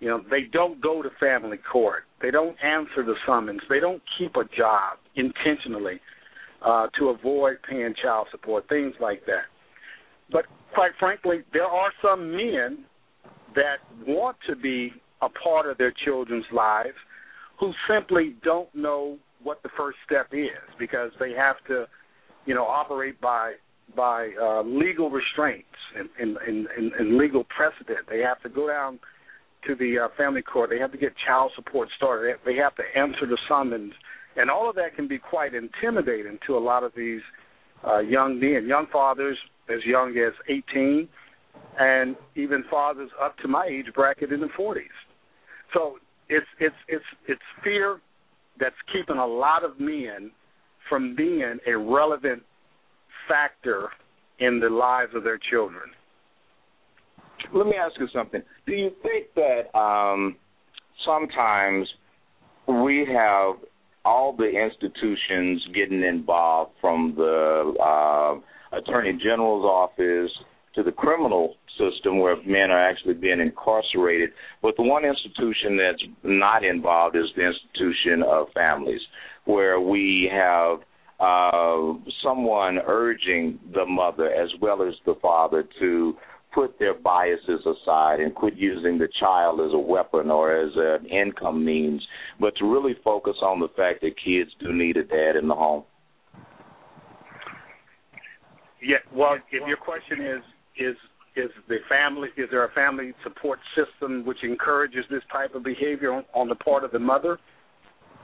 [0.00, 2.04] you know, they don't go to family court.
[2.22, 3.60] They don't answer the summons.
[3.68, 6.00] They don't keep a job intentionally
[6.64, 9.46] uh, to avoid paying child support, things like that.
[10.30, 12.84] But quite frankly, there are some men
[13.54, 13.76] that
[14.06, 16.96] want to be a part of their children's lives
[17.58, 21.86] who simply don't know what the first step is because they have to,
[22.46, 23.54] you know, operate by
[23.96, 26.36] by uh, legal restraints and, and,
[26.76, 28.06] and, and legal precedent.
[28.08, 28.98] They have to go down
[29.66, 30.70] to the uh, family court.
[30.70, 32.36] They have to get child support started.
[32.44, 33.92] They have to answer the summons,
[34.36, 37.20] and all of that can be quite intimidating to a lot of these
[37.86, 39.36] uh, young men, young fathers
[39.68, 41.08] as young as 18,
[41.78, 44.82] and even fathers up to my age bracket in the 40s.
[45.74, 45.98] So
[46.28, 48.00] it's it's it's it's fear
[48.58, 50.30] that's keeping a lot of men
[50.88, 52.42] from being a relevant
[53.28, 53.90] factor
[54.38, 55.90] in the lives of their children
[57.54, 58.42] let me ask you something.
[58.66, 60.36] Do you think that um,
[61.06, 61.88] sometimes
[62.66, 63.56] we have
[64.04, 70.30] all the institutions getting involved from the uh, attorney general's office
[70.74, 74.30] to the criminal system where men are actually being incarcerated.
[74.62, 79.00] But the one institution that's not involved is the institution of families,
[79.44, 80.80] where we have
[81.20, 86.14] uh, someone urging the mother as well as the father to
[86.54, 91.06] put their biases aside and quit using the child as a weapon or as an
[91.06, 92.02] income means,
[92.40, 95.54] but to really focus on the fact that kids do need a dad in the
[95.54, 95.84] home?
[98.82, 100.42] Yeah, well, if your question is
[100.78, 100.96] is
[101.36, 106.12] is the family is there a family support system which encourages this type of behavior
[106.12, 107.38] on, on the part of the mother?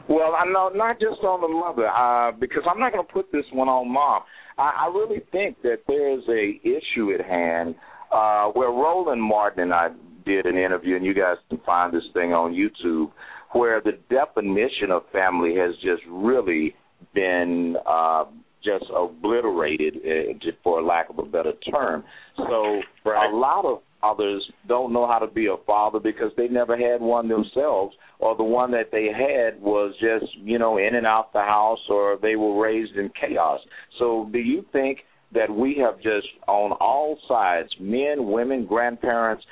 [0.08, 3.32] Well, I know not just on the mother, uh, because I'm not going to put
[3.32, 4.22] this one on mom.
[4.58, 7.74] I, I really think that there's a issue at hand
[8.12, 9.88] uh, where Roland Martin and I
[10.26, 13.12] did an interview, and you guys can find this thing on YouTube,
[13.52, 16.74] where the definition of family has just really
[17.14, 18.24] been uh,
[18.64, 22.04] just obliterated, uh, for lack of a better term.
[22.36, 23.30] So right.
[23.30, 27.00] a lot of fathers don't know how to be a father because they never had
[27.00, 31.32] one themselves, or the one that they had was just you know in and out
[31.32, 33.60] the house, or they were raised in chaos.
[33.98, 34.98] So do you think?
[35.32, 39.42] That we have just on all sides, men, women, grandparents,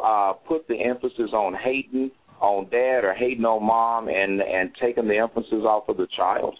[0.00, 5.08] uh, put the emphasis on hating on dad or hating on mom and and taking
[5.08, 6.54] the emphasis off of the child?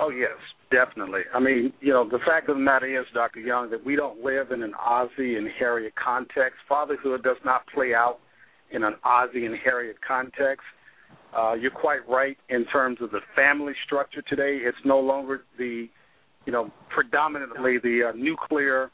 [0.00, 0.38] Oh yes,
[0.70, 1.22] definitely.
[1.34, 3.40] I mean, you know, the fact of the matter is, Dr.
[3.40, 6.58] Young, that we don't live in an Ozzie and Harriet context.
[6.68, 8.18] Fatherhood does not play out
[8.70, 10.64] in an Ozzie and Harriet context.
[11.36, 14.58] Uh, you're quite right in terms of the family structure today.
[14.62, 15.88] It's no longer the,
[16.46, 18.90] you know, predominantly the uh, nuclear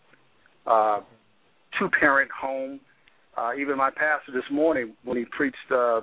[0.67, 1.01] uh,
[1.79, 2.81] two-parent home.
[3.37, 6.01] Uh, even my pastor this morning, when he preached uh,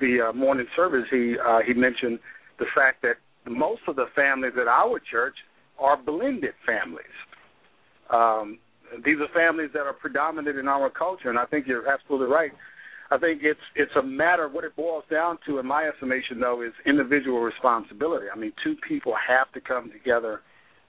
[0.00, 2.18] the uh, morning service, he uh, he mentioned
[2.58, 3.14] the fact that
[3.48, 5.34] most of the families at our church
[5.78, 7.04] are blended families.
[8.10, 8.58] Um,
[9.04, 12.50] these are families that are predominant in our culture, and I think you're absolutely right.
[13.12, 16.62] I think it's it's a matter what it boils down to, in my estimation, though,
[16.62, 18.26] is individual responsibility.
[18.32, 20.42] I mean, two people have to come together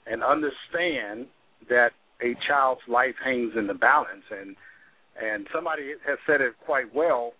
[0.06, 1.28] and understand
[1.70, 1.90] that
[2.22, 4.56] a child's life hangs in the balance, and
[5.22, 7.34] and somebody has said it quite well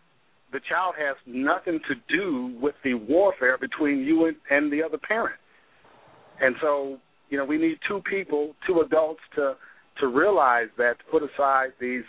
[0.52, 4.98] the child has nothing to do with the warfare between you and, and the other
[4.98, 5.36] parent.
[6.42, 6.98] And so,
[7.30, 9.56] you know, we need two people, two adults to
[10.00, 12.04] to realize that to put aside these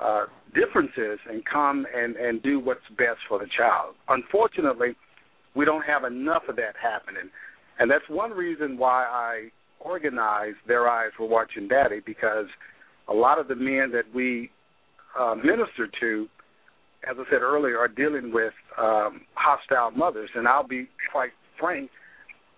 [0.00, 3.94] uh, differences and come and and do what's best for the child.
[4.08, 4.94] Unfortunately,
[5.54, 7.30] we don't have enough of that happening,
[7.78, 12.46] and that's one reason why I organized Their Eyes Were Watching Daddy because
[13.08, 14.50] a lot of the men that we
[15.18, 16.28] uh, minister to
[17.08, 20.30] as I said earlier, are dealing with um, hostile mothers.
[20.34, 21.90] And I'll be quite frank,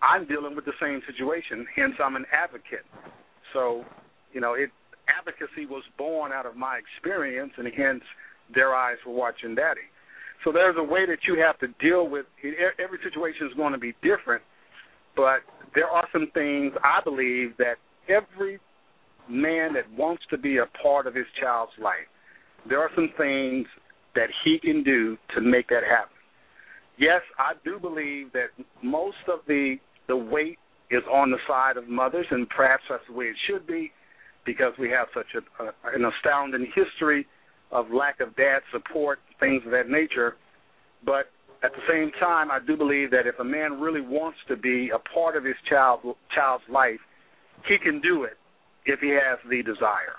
[0.03, 1.67] I'm dealing with the same situation.
[1.75, 2.85] Hence, I'm an advocate.
[3.53, 3.85] So,
[4.33, 4.71] you know, it
[5.09, 8.03] advocacy was born out of my experience, and hence,
[8.55, 9.87] their eyes were watching daddy.
[10.45, 12.27] So there's a way that you have to deal with.
[12.79, 14.43] Every situation is going to be different,
[15.17, 15.41] but
[15.75, 17.77] there are some things I believe that
[18.09, 18.61] every
[19.29, 22.07] man that wants to be a part of his child's life,
[22.69, 23.67] there are some things
[24.17, 26.17] that he can do to make that happen.
[26.99, 28.49] Yes, I do believe that
[28.83, 29.77] most of the
[30.09, 30.59] the weight
[30.91, 33.91] is on the side of mothers, and perhaps that's the way it should be,
[34.45, 37.27] because we have such a, a, an astounding history
[37.73, 40.37] of lack of dad support, things of that nature.
[41.05, 41.27] But
[41.65, 44.91] at the same time, I do believe that if a man really wants to be
[44.95, 46.01] a part of his child
[46.35, 47.01] child's life,
[47.69, 48.39] he can do it
[48.85, 50.17] if he has the desire.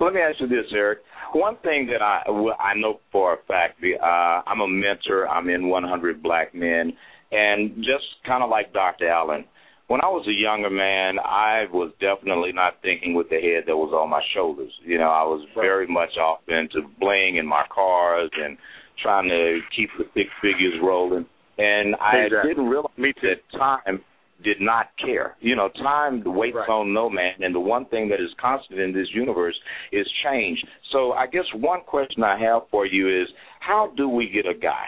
[0.00, 1.00] Let me ask you this, Eric.
[1.34, 2.22] One thing that I
[2.58, 5.28] I know for a fact, uh, I'm a mentor.
[5.28, 6.92] I'm in 100 Black Men,
[7.30, 9.08] and just kind of like Dr.
[9.08, 9.44] Allen,
[9.88, 13.76] when I was a younger man, I was definitely not thinking with the head that
[13.76, 14.72] was on my shoulders.
[14.84, 18.56] You know, I was very much off into bling in my cars and
[19.02, 21.26] trying to keep the six figures rolling.
[21.58, 22.50] And I exactly.
[22.50, 24.00] didn't realize Me that time
[24.42, 25.36] did not care.
[25.40, 26.68] You know, time waits right.
[26.68, 29.56] on no man, and the one thing that is constant in this universe
[29.92, 30.58] is change.
[30.92, 33.28] So I guess one question I have for you is,
[33.60, 34.86] how do we get a guy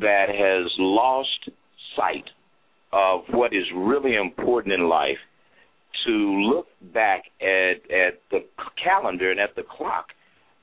[0.00, 1.50] that has lost
[1.96, 2.24] sight
[2.92, 5.18] of what is really important in life
[6.06, 8.40] to look back at at the
[8.82, 10.06] calendar and at the clock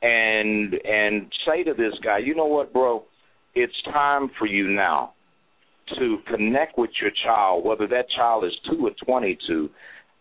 [0.01, 3.03] and and say to this guy, you know what, bro,
[3.55, 5.13] it's time for you now
[5.99, 9.69] to connect with your child, whether that child is two or 22,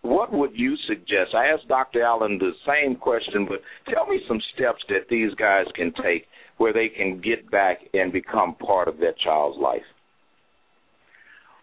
[0.02, 1.34] what would you suggest?
[1.34, 2.02] I asked Dr.
[2.02, 3.60] Allen the same question, but
[3.92, 8.12] tell me some steps that these guys can take where they can get back and
[8.12, 9.82] become part of their child's life.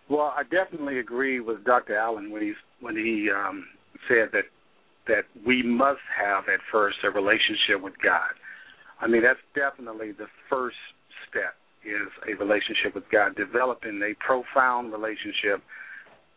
[0.09, 1.97] Well, I definitely agree with Dr.
[1.97, 3.65] Allen when he when he um,
[4.07, 4.45] said that
[5.07, 8.31] that we must have at first a relationship with God.
[9.01, 10.77] I mean, that's definitely the first
[11.29, 11.55] step
[11.87, 15.63] is a relationship with God, developing a profound relationship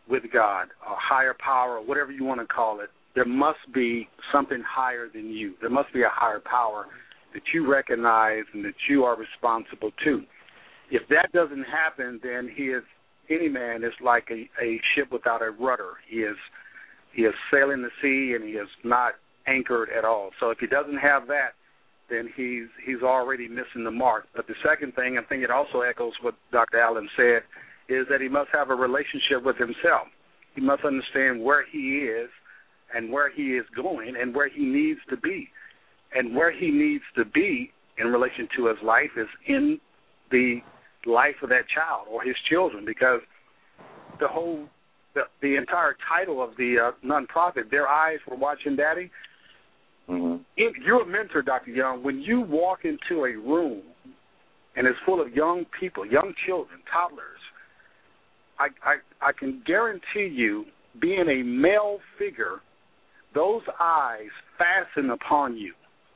[0.08, 2.90] with God, a higher power, whatever you want to call it.
[3.14, 5.54] There must be something higher than you.
[5.60, 6.86] There must be a higher power
[7.34, 10.22] that you recognize and that you are responsible to.
[10.90, 12.82] If that doesn't happen, then he is
[13.30, 15.92] any man is like a, a ship without a rudder.
[16.08, 16.36] He is
[17.12, 19.14] he is sailing the sea and he is not
[19.46, 20.30] anchored at all.
[20.40, 21.54] So if he doesn't have that,
[22.10, 24.26] then he's he's already missing the mark.
[24.34, 26.80] But the second thing, I think it also echoes what Dr.
[26.80, 27.42] Allen said,
[27.88, 30.08] is that he must have a relationship with himself.
[30.54, 32.28] He must understand where he is
[32.94, 35.48] and where he is going and where he needs to be.
[36.12, 39.78] And where he needs to be in relation to his life is in
[40.30, 40.58] the
[41.06, 43.20] life of that child or his children because
[44.18, 44.66] the whole
[45.14, 49.10] the, the entire title of the uh, nonprofit, Their Eyes Were Watching Daddy.
[50.60, 50.82] Mm-hmm.
[50.84, 51.70] You're a mentor, Dr.
[51.70, 53.82] Young, when you walk into a room
[54.76, 57.40] and it's full of young people, young children, toddlers,
[58.58, 60.66] I, I, I can guarantee you,
[61.00, 62.60] being a male figure,
[63.34, 65.72] those eyes fasten upon you.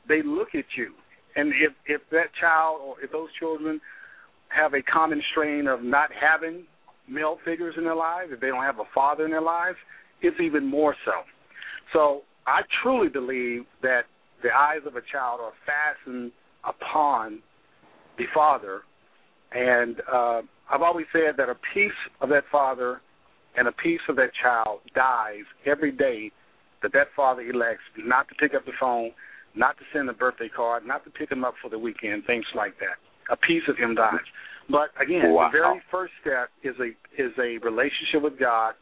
[0.08, 0.92] They look at you,
[1.36, 3.80] and if if that child or if those children
[4.48, 6.64] have a common strain of not having
[7.08, 9.78] male figures in their lives, if they don't have a father in their lives,
[10.20, 11.12] it's even more so.
[11.92, 14.02] So I truly believe that
[14.44, 16.30] the eyes of a child are fastened
[16.62, 17.40] upon
[18.18, 18.82] the father,
[19.52, 23.00] and uh, I've always said that a piece of that father
[23.56, 26.30] and a piece of that child dies every day
[26.82, 29.10] that that father elects not to pick up the phone,
[29.56, 32.44] not to send a birthday card, not to pick him up for the weekend, things
[32.54, 33.00] like that.
[33.32, 34.20] A piece of him dies.
[34.68, 35.48] But again, wow.
[35.48, 38.74] the very first step is a is a relationship with God,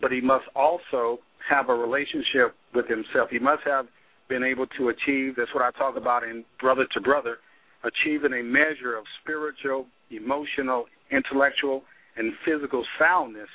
[0.00, 1.18] but he must also
[1.50, 3.30] have a relationship with himself.
[3.30, 3.86] He must have
[4.28, 7.38] been able to achieve that's what I talk about in brother to brother,
[7.84, 11.82] achieving a measure of spiritual, emotional, intellectual,
[12.16, 13.48] and physical soundness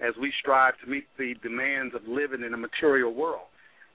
[0.00, 3.46] as we strive to meet the demands of living in a material world.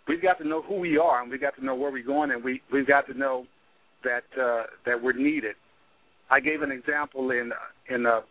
[0.07, 2.31] We've got to know who we are, and we've got to know where we're going,
[2.31, 3.45] and we we've got to know
[4.03, 5.55] that uh, that we're needed.
[6.29, 7.51] I gave an example in
[7.89, 8.21] in uh,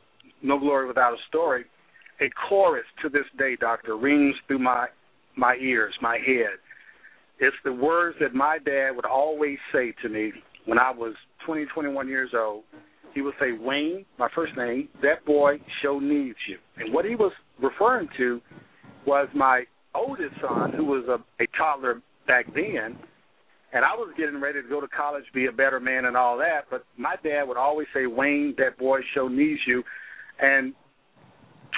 [0.42, 1.64] No Glory Without a Story.
[2.22, 4.86] A chorus to this day, Doctor, rings through my
[5.36, 6.59] my ears, my head.
[7.39, 10.32] It's the words that my dad would always say to me
[10.64, 11.14] when I was
[11.45, 12.64] 20, 21 years old
[13.16, 16.59] he would say, Wayne, my first name, that boy show needs you.
[16.76, 18.43] And what he was referring to
[19.07, 19.64] was my
[19.95, 22.99] oldest son, who was a, a toddler back then,
[23.72, 26.37] and I was getting ready to go to college, be a better man, and all
[26.37, 26.66] that.
[26.70, 29.82] But my dad would always say, "Wayne, that boy show needs you,"
[30.39, 30.74] and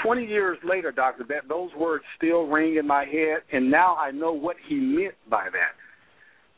[0.05, 4.11] 20 years later, doctor, that those words still ring in my head, and now I
[4.11, 5.75] know what he meant by that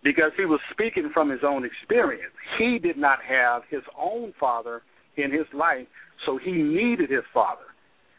[0.03, 2.33] because he was speaking from his own experience.
[2.59, 4.83] He did not have his own father
[5.17, 5.87] in his life,
[6.27, 7.63] so he needed his father.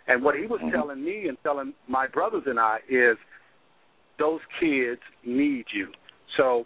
[0.07, 0.75] And what he was mm-hmm.
[0.75, 3.17] telling me and telling my brothers and I is
[4.19, 5.87] those kids need you.
[6.37, 6.65] So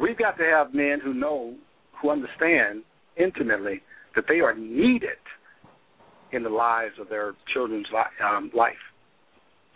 [0.00, 1.54] we've got to have men who know,
[2.00, 2.82] who understand
[3.16, 3.82] intimately
[4.14, 5.18] that they are needed
[6.32, 8.74] in the lives of their children's li- um, life.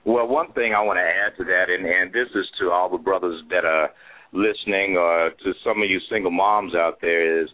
[0.05, 2.91] Well, one thing I want to add to that, and, and this is to all
[2.91, 3.91] the brothers that are
[4.33, 7.49] listening or to some of you single moms out there is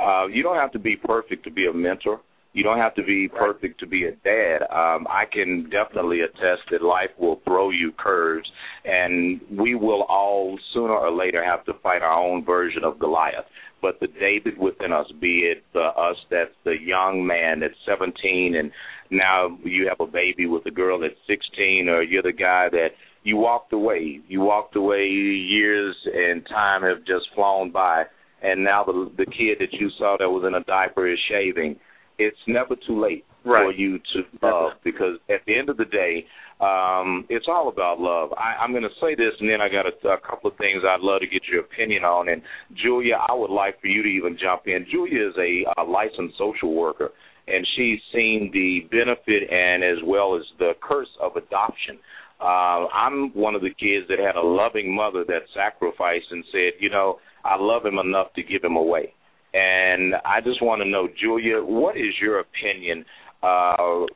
[0.00, 2.20] uh, you don't have to be perfect to be a mentor.
[2.52, 4.62] You don't have to be perfect to be a dad.
[4.62, 8.50] Um, I can definitely attest that life will throw you curves,
[8.84, 13.44] and we will all sooner or later have to fight our own version of Goliath.
[13.82, 18.56] But the David within us, be it the, us that's the young man that's 17,
[18.56, 18.70] and
[19.10, 22.90] now you have a baby with a girl that's 16, or you're the guy that
[23.22, 24.20] you walked away.
[24.28, 25.06] You walked away.
[25.06, 28.04] Years and time have just flown by,
[28.42, 31.76] and now the the kid that you saw that was in a diaper is shaving.
[32.18, 33.64] It's never too late right.
[33.64, 36.26] for you to love because at the end of the day,
[36.60, 38.32] um, it's all about love.
[38.36, 40.82] I, I'm going to say this, and then I got a, a couple of things
[40.84, 42.28] I'd love to get your opinion on.
[42.28, 42.42] And
[42.82, 44.86] Julia, I would like for you to even jump in.
[44.90, 47.10] Julia is a, a licensed social worker,
[47.48, 51.98] and she's seen the benefit and as well as the curse of adoption.
[52.40, 56.72] Uh, I'm one of the kids that had a loving mother that sacrificed and said,
[56.78, 59.12] you know, I love him enough to give him away.
[59.52, 63.04] And I just want to know, Julia, what is your opinion
[63.42, 64.06] uh,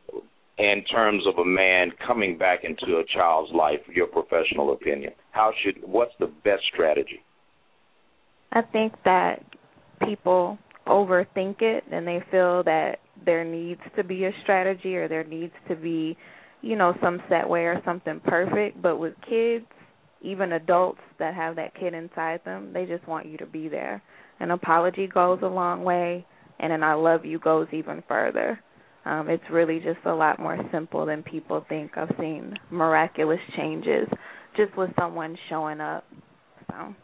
[0.59, 3.81] in terms of a man coming back into a child's life?
[3.93, 5.13] Your professional opinion.
[5.33, 5.77] How should?
[5.85, 7.21] What's the best strategy?
[8.53, 9.45] I think that
[10.07, 15.25] people overthink it and they feel that there needs to be a strategy or there
[15.25, 16.17] needs to be
[16.65, 19.67] you know, some set way or something perfect, but with kids,
[20.23, 24.03] even adults that have that kid inside them, they just want you to be there.
[24.41, 26.25] An apology goes a long way,
[26.59, 28.59] and an I love you goes even further.
[29.05, 31.93] Um, it's really just a lot more simple than people think.
[31.97, 34.09] I've seen miraculous changes
[34.57, 36.05] just with someone showing up.
[36.71, 36.95] So.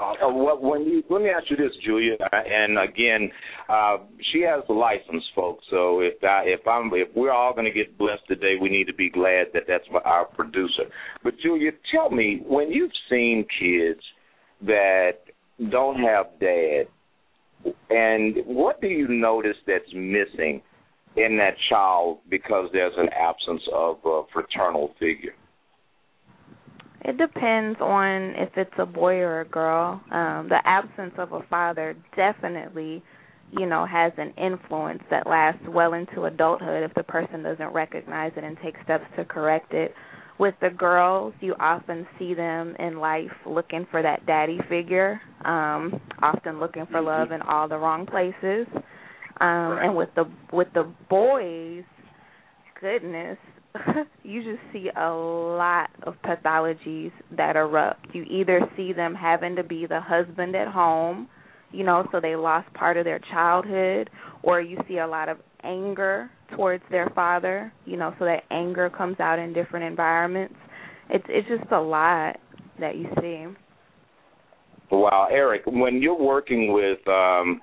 [0.00, 3.30] Uh, when you let me ask you this, Julia, and again,
[3.68, 3.98] uh,
[4.32, 5.62] she has the license, folks.
[5.70, 8.86] So if I, if I'm if we're all going to get blessed today, we need
[8.86, 10.84] to be glad that that's our producer.
[11.22, 14.00] But Julia, tell me when you've seen kids
[14.62, 15.18] that
[15.70, 16.84] don't have dad,
[17.90, 20.62] and what do you notice that's missing
[21.16, 25.34] in that child because there's an absence of a fraternal figure?
[27.02, 30.02] It depends on if it's a boy or a girl.
[30.10, 33.02] Um, the absence of a father definitely,
[33.58, 38.32] you know, has an influence that lasts well into adulthood if the person doesn't recognize
[38.36, 39.94] it and take steps to correct it.
[40.38, 46.00] With the girls, you often see them in life looking for that daddy figure, um,
[46.22, 48.66] often looking for love in all the wrong places.
[49.40, 51.84] Um, and with the with the boys,
[52.78, 53.38] goodness,
[54.22, 58.06] you just see a lot of pathologies that erupt.
[58.12, 61.28] You either see them having to be the husband at home,
[61.70, 64.10] you know, so they lost part of their childhood,
[64.42, 68.90] or you see a lot of anger towards their father, you know, so that anger
[68.90, 70.54] comes out in different environments.
[71.08, 72.36] It's it's just a lot
[72.78, 73.46] that you see.
[74.90, 77.60] Wow, Eric, when you're working with um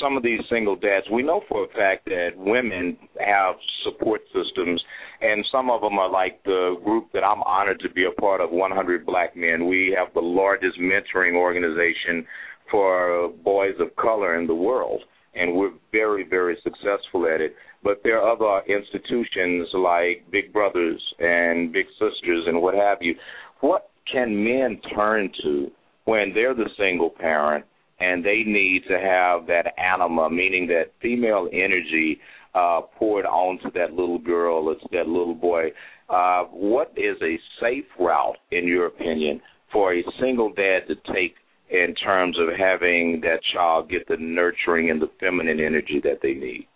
[0.00, 4.82] some of these single dads, we know for a fact that women have support systems,
[5.20, 8.40] and some of them are like the group that I'm honored to be a part
[8.40, 9.66] of, 100 Black Men.
[9.66, 12.26] We have the largest mentoring organization
[12.70, 15.02] for boys of color in the world,
[15.34, 17.54] and we're very, very successful at it.
[17.84, 23.14] But there are other institutions like Big Brothers and Big Sisters and what have you.
[23.60, 25.70] What can men turn to
[26.04, 27.64] when they're the single parent
[28.02, 32.18] and they need to have that anima, meaning that female energy
[32.54, 35.66] uh, poured onto that little girl or that little boy.
[36.08, 39.40] Uh, what is a safe route, in your opinion,
[39.72, 41.36] for a single dad to take
[41.70, 46.34] in terms of having that child get the nurturing and the feminine energy that they
[46.34, 46.66] need?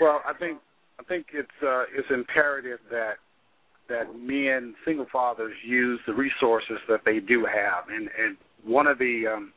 [0.00, 0.58] Well, I think
[0.98, 3.14] I think it's uh, it's imperative that
[3.88, 8.98] that men, single fathers, use the resources that they do have, and and one of
[8.98, 9.52] the um,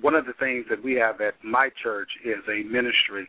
[0.00, 3.28] one of the things that we have at my church is a ministry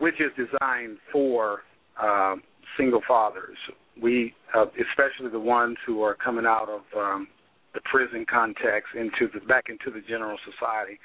[0.00, 1.62] which is designed for
[2.02, 2.42] um,
[2.76, 3.56] single fathers.
[4.00, 7.28] We, uh, especially the ones who are coming out of um,
[7.74, 10.98] the prison context into the back into the general society,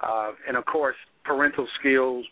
[0.00, 2.24] uh, and of course, parental skills.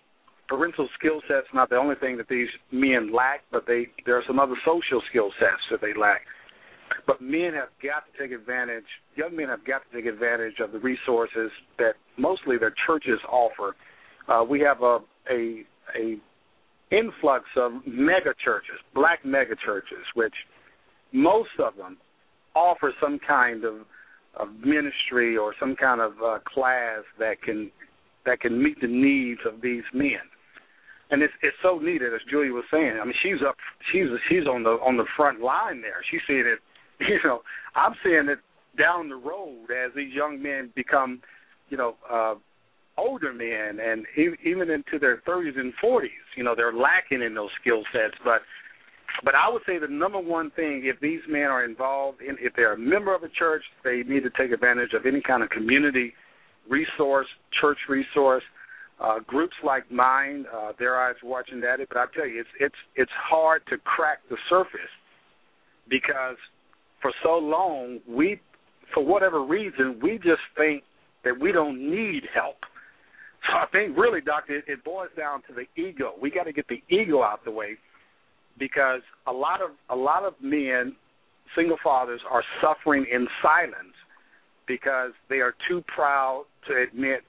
[0.48, 4.24] Parental skill sets not the only thing that these men lack, but they there are
[4.26, 6.22] some other social skill sets that they lack.
[7.06, 8.84] But men have got to take advantage.
[9.16, 13.76] Young men have got to take advantage of the resources that mostly their churches offer.
[14.28, 14.98] Uh, we have a
[15.30, 15.64] a
[15.96, 16.16] a
[16.90, 20.34] influx of mega churches, black mega churches, which
[21.12, 21.96] most of them
[22.54, 23.74] offer some kind of,
[24.38, 27.70] of ministry or some kind of uh, class that can
[28.24, 30.22] that can meet the needs of these men.
[31.10, 32.98] And it's it's so needed, as Julia was saying.
[33.00, 33.56] I mean, she's up,
[33.90, 36.02] she's she's on the on the front line there.
[36.10, 36.60] She's seeing it
[37.00, 37.42] you know,
[37.74, 38.38] I'm seeing it
[38.78, 41.20] down the road as these young men become,
[41.68, 42.34] you know, uh,
[42.98, 44.06] older men and
[44.44, 46.08] even into their 30s and 40s.
[46.36, 48.14] You know, they're lacking in those skill sets.
[48.24, 48.42] But
[49.24, 52.54] but I would say the number one thing, if these men are involved in, if
[52.56, 55.50] they're a member of a church, they need to take advantage of any kind of
[55.50, 56.14] community
[56.68, 57.26] resource,
[57.60, 58.42] church resource.
[59.00, 61.78] Uh, groups like mine, uh, their eyes watching that.
[61.88, 64.92] But I tell you, it's it's it's hard to crack the surface
[65.88, 66.36] because
[67.02, 68.40] for so long, we,
[68.94, 70.84] for whatever reason, we just think
[71.24, 72.56] that we don't need help.
[73.46, 76.12] So I think really, doctor, it, it boils down to the ego.
[76.20, 77.76] We got to get the ego out the way
[78.58, 80.94] because a lot of a lot of men,
[81.56, 83.96] single fathers, are suffering in silence
[84.68, 87.22] because they are too proud to admit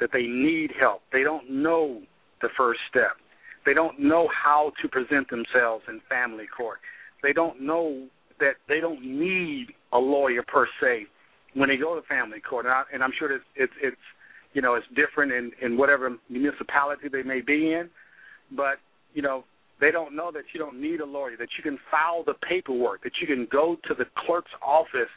[0.00, 1.00] that they need help.
[1.12, 2.02] They don't know
[2.42, 3.16] the first step.
[3.64, 6.78] They don't know how to present themselves in family court.
[7.22, 8.06] They don't know
[8.40, 11.06] that they don't need a lawyer per se
[11.54, 12.66] when they go to family court.
[12.66, 13.96] And, I, and I'm sure it's, it's it's
[14.52, 17.88] you know it's different in in whatever municipality they may be in,
[18.56, 18.78] but
[19.14, 19.44] you know
[19.80, 23.02] they don't know that you don't need a lawyer, that you can file the paperwork,
[23.02, 25.10] that you can go to the clerk's office,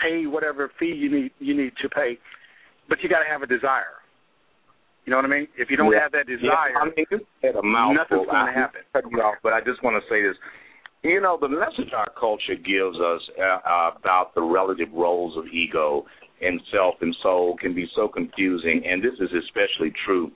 [0.00, 2.18] pay whatever fee you need you need to pay,
[2.88, 4.02] but you got to have a desire.
[5.04, 5.48] You know what I mean?
[5.58, 6.02] If you don't yeah.
[6.02, 8.22] have that desire, yeah, I mean, a mouthful.
[8.22, 8.80] nothing's going to happen.
[8.92, 10.38] Cut you off, but I just want to say this.
[11.04, 16.06] You know, the message our culture gives us uh, about the relative roles of ego
[16.40, 20.30] and self and soul can be so confusing, and this is especially true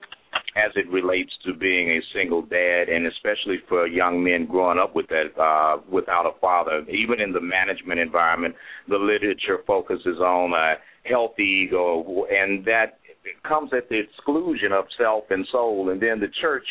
[0.56, 4.96] as it relates to being a single dad, and especially for young men growing up
[4.96, 6.82] with that uh, without a father.
[6.90, 8.54] Even in the management environment,
[8.88, 10.74] the literature focuses on a
[11.08, 12.98] healthy ego, and that
[13.46, 15.90] comes at the exclusion of self and soul.
[15.90, 16.66] And then the church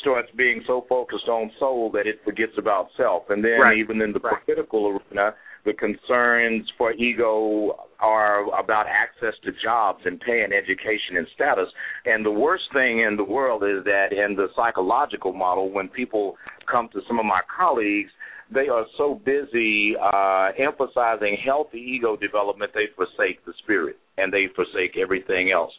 [0.00, 3.24] starts being so focused on soul that it forgets about self.
[3.28, 3.76] And then right.
[3.76, 4.44] even in the right.
[4.44, 5.34] political arena,
[5.64, 11.68] the concerns for ego are about access to jobs and pay and education and status.
[12.04, 16.36] And the worst thing in the world is that in the psychological model, when people
[16.70, 18.10] come to some of my colleagues,
[18.52, 24.46] they are so busy uh, emphasizing healthy ego development, they forsake the spirit and they
[24.54, 25.72] forsake everything else.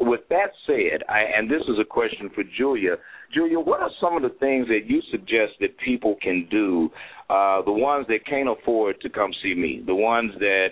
[0.00, 2.96] With that said, I, and this is a question for Julia.
[3.34, 6.88] Julia, what are some of the things that you suggest that people can do?
[7.28, 10.68] Uh, the ones that can't afford to come see me, the ones that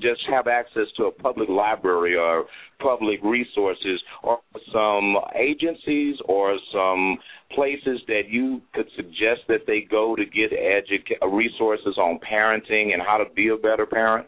[0.00, 2.46] just have access to a public library or
[2.80, 4.40] public resources, or
[4.72, 7.18] some agencies or some
[7.54, 13.02] places that you could suggest that they go to get educa- resources on parenting and
[13.02, 14.26] how to be a better parent?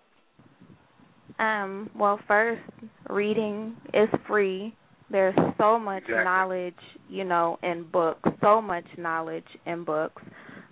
[1.39, 2.63] Um, well, first,
[3.11, 4.75] reading is free.
[5.11, 6.25] There's so much exactly.
[6.25, 6.75] knowledge,
[7.09, 10.23] you know, in books, so much knowledge in books.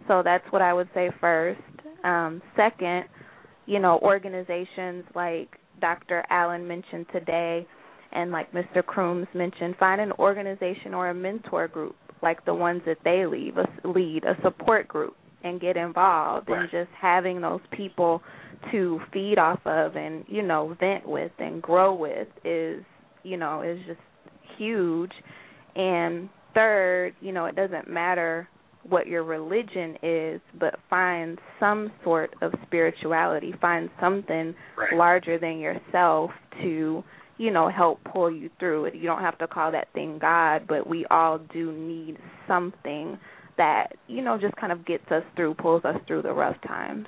[0.09, 1.61] So that's what I would say first.
[2.05, 3.05] Um, second,
[3.67, 5.49] you know, organizations like
[5.81, 6.25] Dr.
[6.31, 7.67] Allen mentioned today
[8.13, 8.85] and like Mr.
[8.85, 13.55] Crooms mentioned, find an organization or a mentor group like the ones that they lead,
[13.57, 16.62] a, lead a support group and get involved right.
[16.62, 18.22] and just having those people
[18.70, 22.82] to feed off of and you know vent with and grow with is
[23.22, 24.01] you know is just
[24.57, 25.12] huge
[25.74, 28.49] and third you know it doesn't matter
[28.88, 34.95] what your religion is but find some sort of spirituality find something right.
[34.95, 36.30] larger than yourself
[36.61, 37.03] to
[37.38, 40.66] you know help pull you through it you don't have to call that thing god
[40.68, 42.16] but we all do need
[42.47, 43.18] something
[43.57, 47.07] that you know just kind of gets us through pulls us through the rough times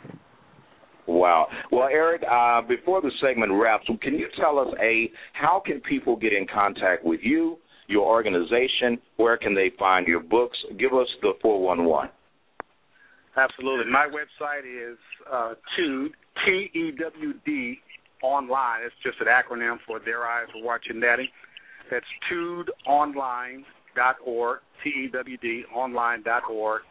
[1.07, 1.49] Wow.
[1.71, 6.17] Well, Eric, uh, before the segment wraps, can you tell us a how can people
[6.17, 8.99] get in contact with you, your organization?
[9.17, 10.57] Where can they find your books?
[10.79, 12.09] Give us the four one one.
[13.37, 13.91] Absolutely.
[13.91, 14.97] My website is
[15.31, 16.13] uh, TEWD
[16.47, 17.79] T E W D
[18.23, 18.81] online.
[18.87, 21.29] It's just an acronym for Their Eyes Were Watching Daddy.
[21.91, 23.65] That's TEWDonline.org.
[24.83, 26.21] T E W D online.
[26.21, 26.83] online.org.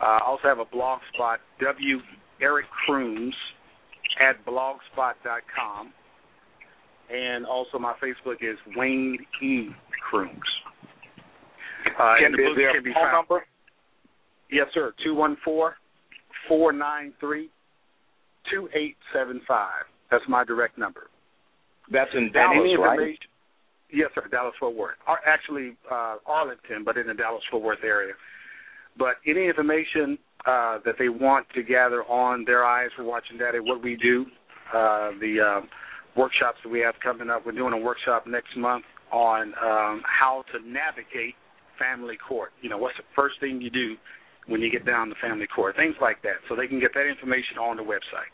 [0.00, 1.98] Uh, I also have a blog spot, W
[2.40, 3.34] Eric Crooms
[4.20, 5.92] at blogspot.com.
[7.10, 9.68] And also my Facebook is Wayne E.
[10.10, 10.32] Crooms.
[11.86, 13.28] Uh, can, and the book there can a be phone found.
[13.28, 13.44] number?
[14.50, 14.92] Yes, sir.
[15.04, 15.76] 214
[16.48, 17.50] 493
[18.50, 19.68] 2875.
[20.10, 21.08] That's my direct number.
[21.90, 23.18] That's in Dallas, right?
[23.92, 24.26] Yes, sir.
[24.30, 24.96] Dallas Fort Worth.
[25.06, 28.14] Or actually, uh, Arlington, but in the Dallas Fort Worth area.
[28.98, 33.60] But any information uh, that they want to gather on their eyes for watching daddy,
[33.60, 34.26] what we do,
[34.72, 35.66] uh, the uh,
[36.16, 37.44] workshops that we have coming up.
[37.44, 41.34] We're doing a workshop next month on um, how to navigate
[41.78, 42.50] family court.
[42.62, 43.96] You know, what's the first thing you do
[44.46, 45.76] when you get down to family court?
[45.76, 46.38] Things like that.
[46.48, 48.30] So they can get that information on the website.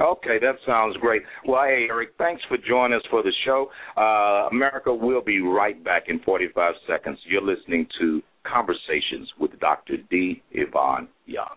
[0.00, 1.22] Okay, that sounds great.
[1.46, 3.70] Well, hey, Eric, thanks for joining us for the show.
[3.96, 7.18] Uh, America will be right back in 45 seconds.
[7.28, 9.96] You're listening to Conversations with Dr.
[10.10, 10.42] D.
[10.52, 11.56] Ivan Young.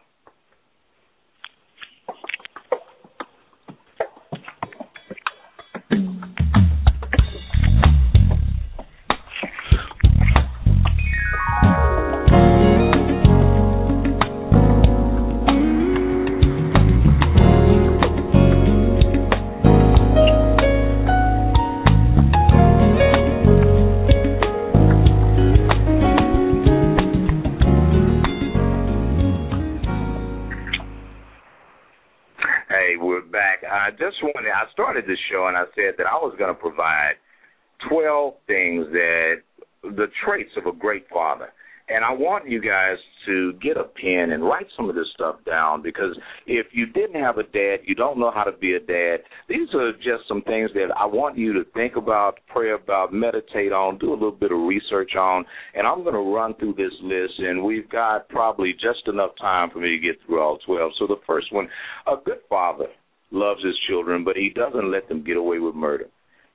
[34.18, 37.13] Just wanted, I started this show and I said that I was going to provide
[37.89, 39.36] 12 things that,
[39.84, 41.49] the traits of a great father.
[41.89, 42.97] And I want you guys
[43.28, 47.22] to get a pen and write some of this stuff down because if you didn't
[47.22, 49.18] have a dad, you don't know how to be a dad.
[49.47, 53.72] These are just some things that I want you to think about, pray about, meditate
[53.72, 55.45] on, do a little bit of research on.
[55.76, 59.70] And I'm going to run through this list, and we've got probably just enough time
[59.70, 60.91] for me to get through all 12.
[60.99, 61.70] So the first one
[62.07, 62.88] a good father
[63.32, 66.05] loves his children, but he doesn't let them get away with murder.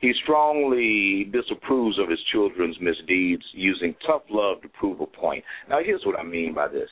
[0.00, 5.44] He strongly disapproves of his children's misdeeds, using tough love to prove a point.
[5.68, 6.88] Now, here's what I mean by this.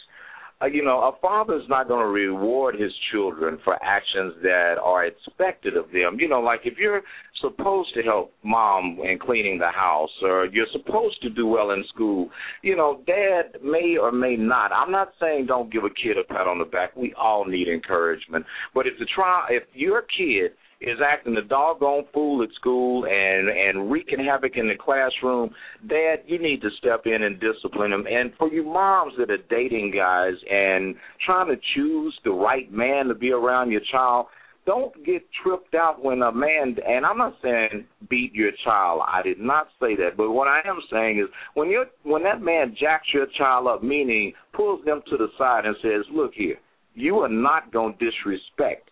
[0.62, 5.06] Uh, you know, a father's not going to reward his children for actions that are
[5.06, 6.18] expected of them.
[6.18, 7.02] You know, like if you're
[7.40, 11.82] supposed to help mom in cleaning the house or you're supposed to do well in
[11.92, 12.28] school,
[12.62, 14.72] you know, dad may or may not.
[14.72, 16.94] I'm not saying don't give a kid a pat on the back.
[16.96, 18.44] We all need encouragement.
[18.74, 23.48] But if the try if your kid is acting a doggone fool at school and
[23.48, 25.50] and wreaking havoc in the classroom,
[25.86, 28.06] Dad, you need to step in and discipline him.
[28.06, 33.06] And for you moms that are dating guys and trying to choose the right man
[33.06, 34.26] to be around your child,
[34.64, 39.02] don't get tripped out when a man and I'm not saying beat your child.
[39.06, 40.16] I did not say that.
[40.16, 43.82] But what I am saying is when you when that man jacks your child up,
[43.82, 46.56] meaning pulls them to the side and says, Look here,
[46.94, 48.90] you are not gonna disrespect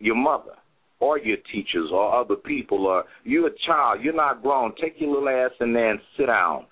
[0.00, 0.54] your mother
[1.00, 5.14] or your teachers or other people or you're a child, you're not grown, take your
[5.14, 6.66] little ass in there and sit down.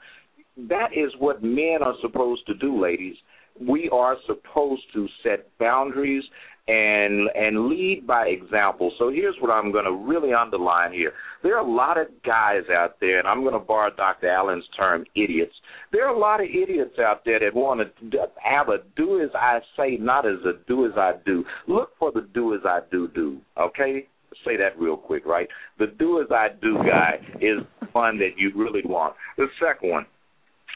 [0.68, 3.16] That is what men are supposed to do, ladies.
[3.60, 6.24] We are supposed to set boundaries
[6.68, 8.92] and and lead by example.
[8.98, 11.12] So here's what I'm going to really underline here.
[11.42, 14.28] There are a lot of guys out there, and I'm going to borrow Dr.
[14.28, 15.54] Allen's term, idiots.
[15.92, 19.30] There are a lot of idiots out there that want to have a do as
[19.34, 21.44] I say, not as a do as I do.
[21.68, 23.38] Look for the do as I do do.
[23.58, 24.08] Okay,
[24.44, 25.48] say that real quick, right?
[25.78, 29.14] The do as I do guy is one that you really want.
[29.36, 30.06] The second one,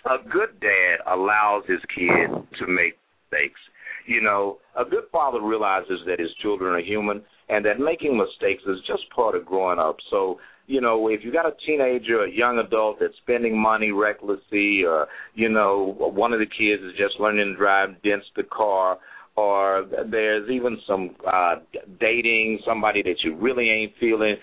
[0.07, 2.97] a good dad allows his kid to make
[3.31, 3.61] mistakes.
[4.07, 8.63] You know, a good father realizes that his children are human and that making mistakes
[8.67, 9.97] is just part of growing up.
[10.11, 14.85] So, you know, if you got a teenager, a young adult that's spending money recklessly,
[14.87, 18.99] or you know, one of the kids is just learning to drive, dents the car,
[19.37, 21.57] or there's even some uh
[22.01, 24.37] dating somebody that you really ain't feeling.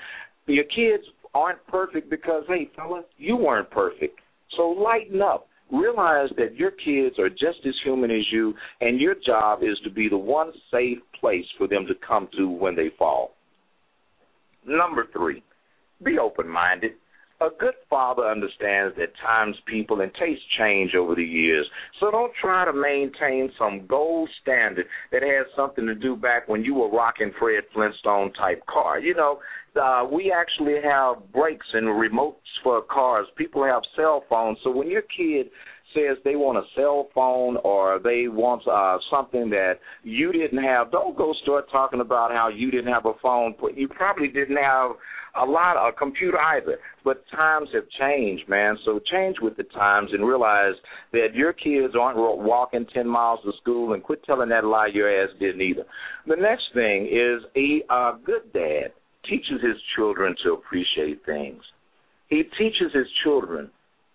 [0.48, 4.20] Your kids aren't perfect because hey fella, you weren't perfect.
[4.56, 5.48] So lighten up.
[5.70, 9.90] Realize that your kids are just as human as you and your job is to
[9.90, 13.34] be the one safe place for them to come to when they fall.
[14.66, 15.44] Number 3.
[16.04, 16.92] Be open-minded.
[17.40, 21.68] A good father understands that times, people, and tastes change over the years.
[22.00, 26.64] So don't try to maintain some gold standard that has something to do back when
[26.64, 29.00] you were rocking Fred Flintstone type car.
[29.00, 29.40] You know,
[29.80, 32.34] uh, we actually have brakes and remotes
[32.64, 33.28] for cars.
[33.38, 34.58] People have cell phones.
[34.64, 35.52] So when your kid
[35.94, 40.92] says they want a cell phone or they want uh, something that you didn't have,
[40.92, 43.54] don't go start talking about how you didn't have a phone.
[43.76, 44.92] You probably didn't have
[45.36, 46.78] a lot of computer either.
[47.04, 48.78] But times have changed, man.
[48.86, 50.76] So change with the times and realize
[51.12, 55.10] that your kids aren't walking ten miles to school and quit telling that lie your
[55.24, 55.86] ass didn't either.
[56.26, 58.92] The next thing is a uh, good dad
[59.30, 61.62] teaches his children to appreciate things.
[62.30, 63.70] He teaches his children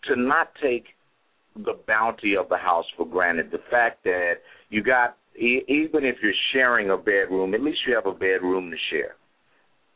[0.04, 0.84] to not take
[1.56, 3.50] the bounty of the house for granted.
[3.50, 4.34] The fact that
[4.70, 8.76] you got even if you're sharing a bedroom, at least you have a bedroom to
[8.90, 9.14] share.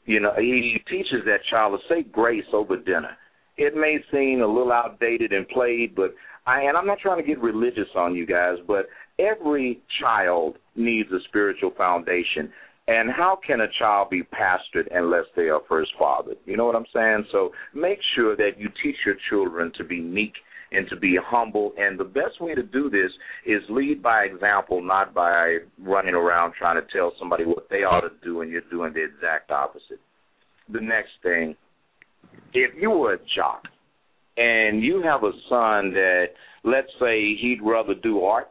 [0.06, 3.16] You know, he teaches that child to say grace over dinner.
[3.56, 6.14] It may seem a little outdated and played, but
[6.46, 8.86] I and I'm not trying to get religious on you guys, but
[9.18, 12.52] every child needs a spiritual foundation.
[12.88, 16.36] And how can a child be pastored unless they are first fathered?
[16.44, 17.24] You know what I'm saying?
[17.32, 20.34] So make sure that you teach your children to be meek
[20.72, 21.72] and to be humble.
[21.78, 23.10] And the best way to do this
[23.44, 28.02] is lead by example, not by running around trying to tell somebody what they ought
[28.02, 30.00] to do and you're doing the exact opposite.
[30.72, 31.54] The next thing,
[32.52, 33.62] if you were a jock
[34.36, 36.26] and you have a son that,
[36.64, 38.48] let's say, he'd rather do art,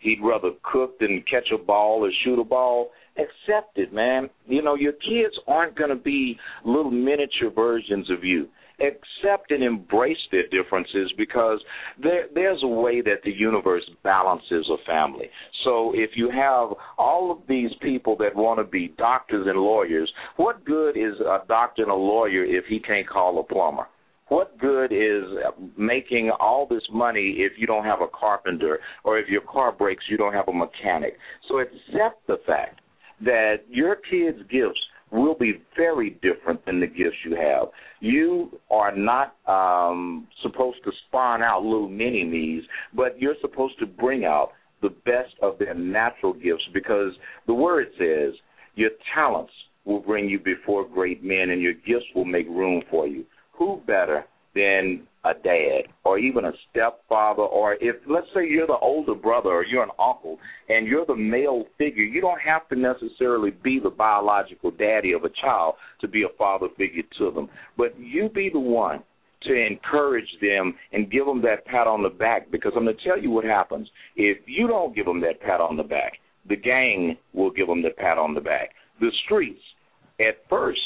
[0.00, 4.28] he'd rather cook than catch a ball or shoot a ball, accept it, man.
[4.46, 8.48] You know, your kids aren't going to be little miniature versions of you
[8.80, 11.62] accept and embrace their differences because
[12.02, 15.30] there, there's a way that the universe balances a family.
[15.64, 20.12] So if you have all of these people that want to be doctors and lawyers,
[20.36, 23.86] what good is a doctor and a lawyer if he can't call a plumber?
[24.28, 25.24] What good is
[25.76, 30.04] making all this money if you don't have a carpenter or if your car breaks
[30.08, 31.18] you don't have a mechanic?
[31.48, 32.80] So accept the fact
[33.20, 34.80] that your kids' gifts
[35.14, 37.68] will be very different than the gifts you have.
[38.00, 43.86] You are not um, supposed to spawn out little mini me's, but you're supposed to
[43.86, 44.50] bring out
[44.82, 47.12] the best of their natural gifts because
[47.46, 48.34] the word says
[48.74, 49.52] your talents
[49.84, 53.24] will bring you before great men and your gifts will make room for you.
[53.52, 58.78] Who better than a dad or even a stepfather or if let's say you're the
[58.80, 62.76] older brother or you're an uncle and you're the male figure you don't have to
[62.76, 67.48] necessarily be the biological daddy of a child to be a father figure to them
[67.76, 69.02] but you be the one
[69.46, 73.04] to encourage them and give them that pat on the back because I'm going to
[73.04, 73.88] tell you what happens.
[74.16, 76.14] If you don't give them that pat on the back,
[76.48, 78.70] the gang will give them the pat on the back.
[79.00, 79.60] The streets,
[80.20, 80.80] at first,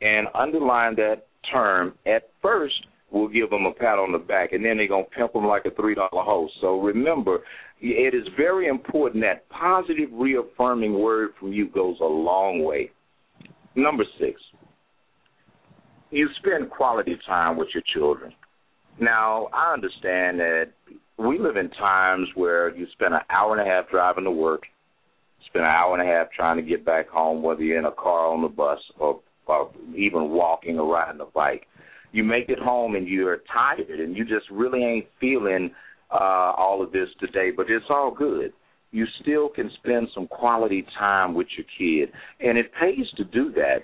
[0.00, 2.74] and underline that term, at first,
[3.10, 5.64] will give them a pat on the back, and then they're to pimp them like
[5.64, 6.52] a $3 host.
[6.60, 7.40] So remember,
[7.80, 12.90] it is very important that positive, reaffirming word from you goes a long way.
[13.74, 14.40] Number six,
[16.10, 18.32] you spend quality time with your children.
[18.98, 20.72] Now, I understand that
[21.18, 24.62] we live in times where you spend an hour and a half driving to work,
[25.46, 27.92] spend an hour and a half trying to get back home, whether you're in a
[27.92, 31.66] car on the bus or, or even walking or riding a bike.
[32.16, 35.70] You make it home and you're tired and you just really ain't feeling
[36.10, 38.54] uh, all of this today, but it's all good.
[38.90, 43.52] You still can spend some quality time with your kid, and it pays to do
[43.52, 43.80] that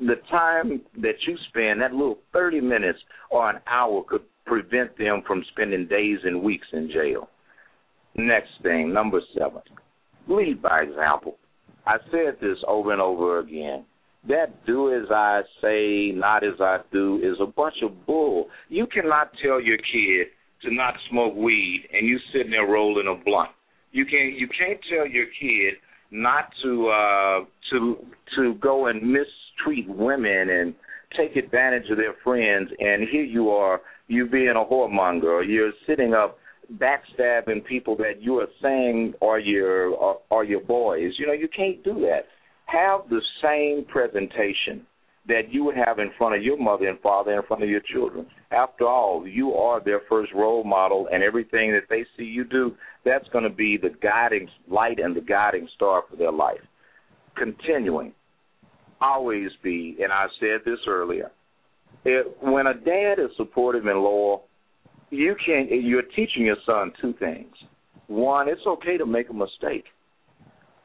[0.00, 2.98] the time that you spend, that little 30 minutes
[3.30, 7.30] or an hour, could prevent them from spending days and weeks in jail.
[8.16, 9.62] Next thing, number seven,
[10.28, 11.38] lead by example.
[11.86, 13.86] I said this over and over again.
[14.28, 18.46] That do as I say, not as I do is a bunch of bull.
[18.68, 20.28] You cannot tell your kid
[20.62, 23.50] to not smoke weed and you sitting there rolling a blunt.
[23.90, 25.74] You can't, you can't tell your kid
[26.12, 27.96] not to uh to
[28.36, 30.74] to go and mistreat women and
[31.16, 35.72] take advantage of their friends and here you are you being a whoremonger or you're
[35.86, 36.38] sitting up
[36.74, 41.48] backstabbing people that you are saying are your are, are your boys you know you
[41.54, 42.26] can't do that
[42.72, 44.86] have the same presentation
[45.28, 47.82] that you would have in front of your mother and father in front of your
[47.92, 52.44] children after all you are their first role model and everything that they see you
[52.44, 56.60] do that's going to be the guiding light and the guiding star for their life
[57.36, 58.12] continuing
[59.02, 61.30] always be, and I said this earlier,
[62.04, 64.44] it, when a dad is supportive and loyal,
[65.10, 67.52] you can you're teaching your son two things.
[68.06, 69.84] One, it's okay to make a mistake.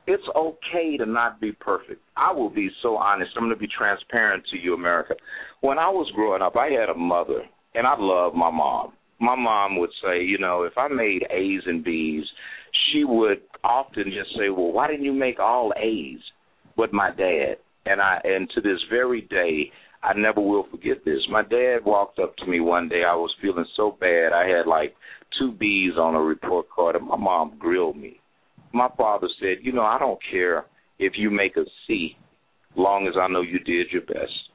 [0.08, 2.01] It's okay to not be perfect.
[2.16, 3.32] I will be so honest.
[3.36, 5.16] I'm going to be transparent to you, America.
[5.62, 7.43] When I was growing up, I had a mother,
[7.76, 8.93] and I loved my mom.
[9.20, 12.24] My mom would say, you know, if I made A's and B's,
[12.91, 16.20] she would often just say, well, why didn't you make all A's?
[16.78, 19.72] But my dad, and I and to this very day
[20.03, 21.20] I never will forget this.
[21.30, 23.01] My dad walked up to me one day.
[23.08, 24.32] I was feeling so bad.
[24.34, 24.95] I had like
[25.39, 28.20] two B's on a report card, and my mom grilled me.
[28.74, 30.65] My father said, "You know, I don't care
[30.99, 32.18] if you make a C,
[32.76, 34.49] long as I know you did your best."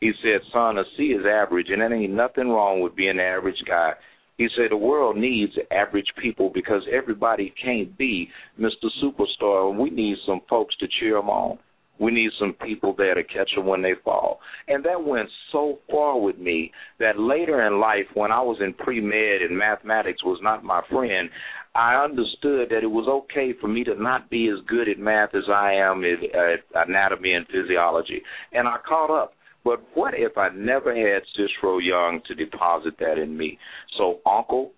[0.00, 3.20] He said, "Son, a C is average, and there ain't nothing wrong with being an
[3.20, 3.94] average guy."
[4.38, 8.90] He said the world needs average people because everybody can't be Mr.
[9.00, 11.58] Superstar, and we need some folks to cheer them on.
[12.02, 14.40] We need some people there to catch them when they fall.
[14.66, 18.74] And that went so far with me that later in life, when I was in
[18.74, 21.30] pre med and mathematics was not my friend,
[21.76, 25.36] I understood that it was okay for me to not be as good at math
[25.36, 28.20] as I am at, anatomy and physiology.
[28.52, 29.34] And I caught up.
[29.64, 33.60] But what if I never had Cicero Young to deposit that in me?
[33.96, 34.72] So, uncle,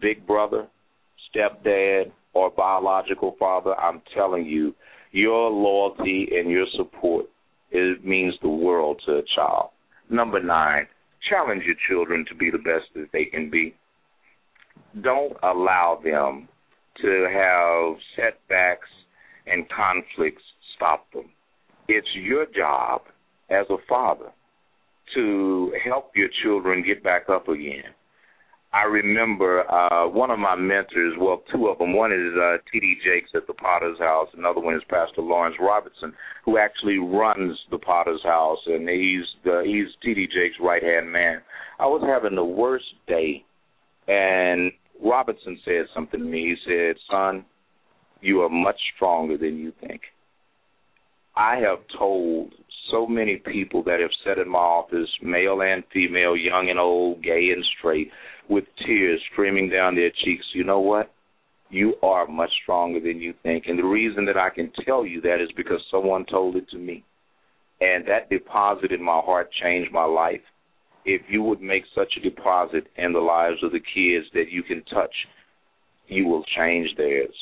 [0.00, 0.68] big brother,
[1.34, 4.76] stepdad, or biological father, I'm telling you,
[5.12, 7.26] your loyalty and your support
[7.70, 9.70] it means the world to a child.
[10.08, 10.86] Number nine,
[11.28, 13.74] challenge your children to be the best that they can be.
[15.02, 16.48] Don't allow them
[17.02, 18.88] to have setbacks
[19.46, 20.42] and conflicts
[20.76, 21.30] stop them.
[21.88, 23.02] It's your job
[23.50, 24.30] as a father
[25.14, 27.84] to help your children get back up again.
[28.72, 31.96] I remember uh, one of my mentors, well, two of them.
[31.96, 32.96] One is uh, T.D.
[33.02, 34.28] Jakes at the Potter's House.
[34.36, 36.12] Another one is Pastor Lawrence Robertson,
[36.44, 40.26] who actually runs the Potter's House, and he's the, he's T.D.
[40.26, 41.40] Jakes' right hand man.
[41.80, 43.42] I was having the worst day,
[44.06, 44.70] and
[45.02, 46.54] Robertson said something to me.
[46.54, 47.46] He said, "Son,
[48.20, 50.02] you are much stronger than you think."
[51.36, 52.52] I have told
[52.90, 57.22] so many people that have sat in my office, male and female, young and old,
[57.22, 58.10] gay and straight,
[58.48, 61.12] with tears streaming down their cheeks, you know what?
[61.70, 63.64] You are much stronger than you think.
[63.66, 66.78] And the reason that I can tell you that is because someone told it to
[66.78, 67.04] me.
[67.80, 70.40] And that deposit in my heart changed my life.
[71.04, 74.62] If you would make such a deposit in the lives of the kids that you
[74.62, 75.14] can touch,
[76.06, 77.34] you will change theirs.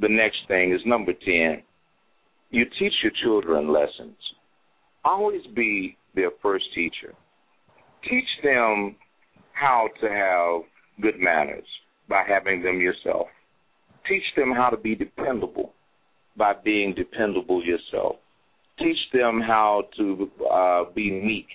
[0.00, 1.62] The next thing is number 10.
[2.50, 4.16] You teach your children lessons.
[5.04, 7.14] Always be their first teacher.
[8.08, 8.96] Teach them
[9.52, 10.62] how to have
[11.02, 11.66] good manners
[12.08, 13.26] by having them yourself.
[14.08, 15.72] Teach them how to be dependable
[16.36, 18.16] by being dependable yourself.
[18.78, 21.46] Teach them how to uh, be meek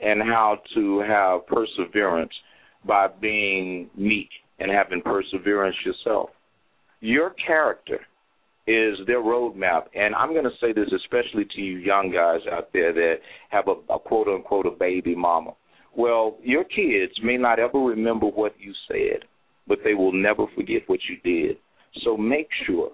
[0.00, 2.32] and how to have perseverance
[2.86, 4.28] by being meek
[4.58, 6.30] and having perseverance yourself.
[7.00, 8.00] Your character
[8.66, 9.84] is their roadmap.
[9.94, 13.16] And I'm going to say this especially to you young guys out there that
[13.50, 15.52] have a, a quote unquote a baby mama.
[15.96, 19.24] Well, your kids may not ever remember what you said,
[19.68, 21.56] but they will never forget what you did.
[22.04, 22.90] So make sure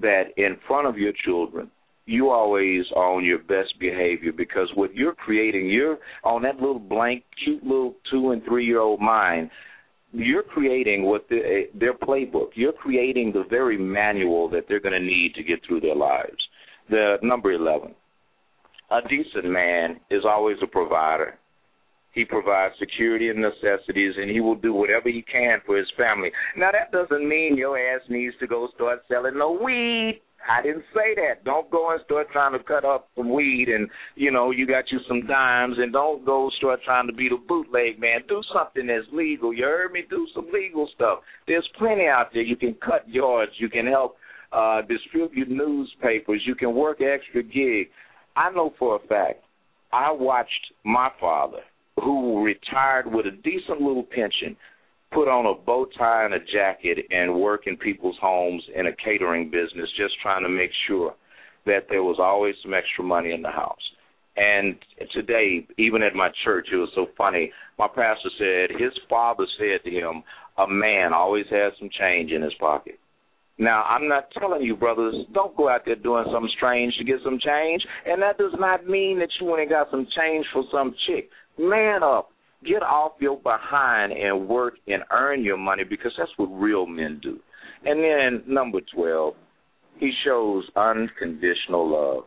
[0.00, 1.70] that in front of your children,
[2.06, 6.78] you always are on your best behavior because what you're creating, you're on that little
[6.78, 9.50] blank, cute little two and three year old mind.
[10.12, 12.50] You're creating what the, eh, their playbook.
[12.54, 16.36] You're creating the very manual that they're going to need to get through their lives.
[16.90, 17.94] The number eleven,
[18.90, 21.38] a decent man is always a provider.
[22.14, 26.30] He provides security and necessities, and he will do whatever he can for his family.
[26.56, 30.20] Now, that doesn't mean your ass needs to go start selling no weed.
[30.48, 31.44] I didn't say that.
[31.44, 34.84] Don't go and start trying to cut up some weed and, you know, you got
[34.90, 38.20] you some dimes and don't go start trying to be the bootleg man.
[38.28, 39.54] Do something that's legal.
[39.54, 40.02] You heard me?
[40.08, 41.20] Do some legal stuff.
[41.46, 42.42] There's plenty out there.
[42.42, 43.52] You can cut yards.
[43.56, 44.16] You can help
[44.52, 46.42] uh distribute newspapers.
[46.46, 47.88] You can work extra gig.
[48.36, 49.42] I know for a fact.
[49.92, 51.60] I watched my father
[51.96, 54.56] who retired with a decent little pension
[55.12, 58.96] put on a bow tie and a jacket and work in people's homes in a
[58.96, 61.14] catering business just trying to make sure
[61.66, 63.78] that there was always some extra money in the house.
[64.36, 64.74] And
[65.12, 67.52] today, even at my church, it was so funny.
[67.78, 70.24] My pastor said his father said to him,
[70.58, 72.98] A man always has some change in his pocket.
[73.58, 77.16] Now, I'm not telling you, brothers, don't go out there doing something strange to get
[77.24, 77.82] some change.
[78.04, 81.30] And that does not mean that you and got some change for some chick.
[81.58, 82.30] Man up.
[82.64, 87.20] Get off your behind and work and earn your money because that's what real men
[87.22, 87.38] do.
[87.84, 89.34] And then number 12,
[90.00, 92.24] he shows unconditional love.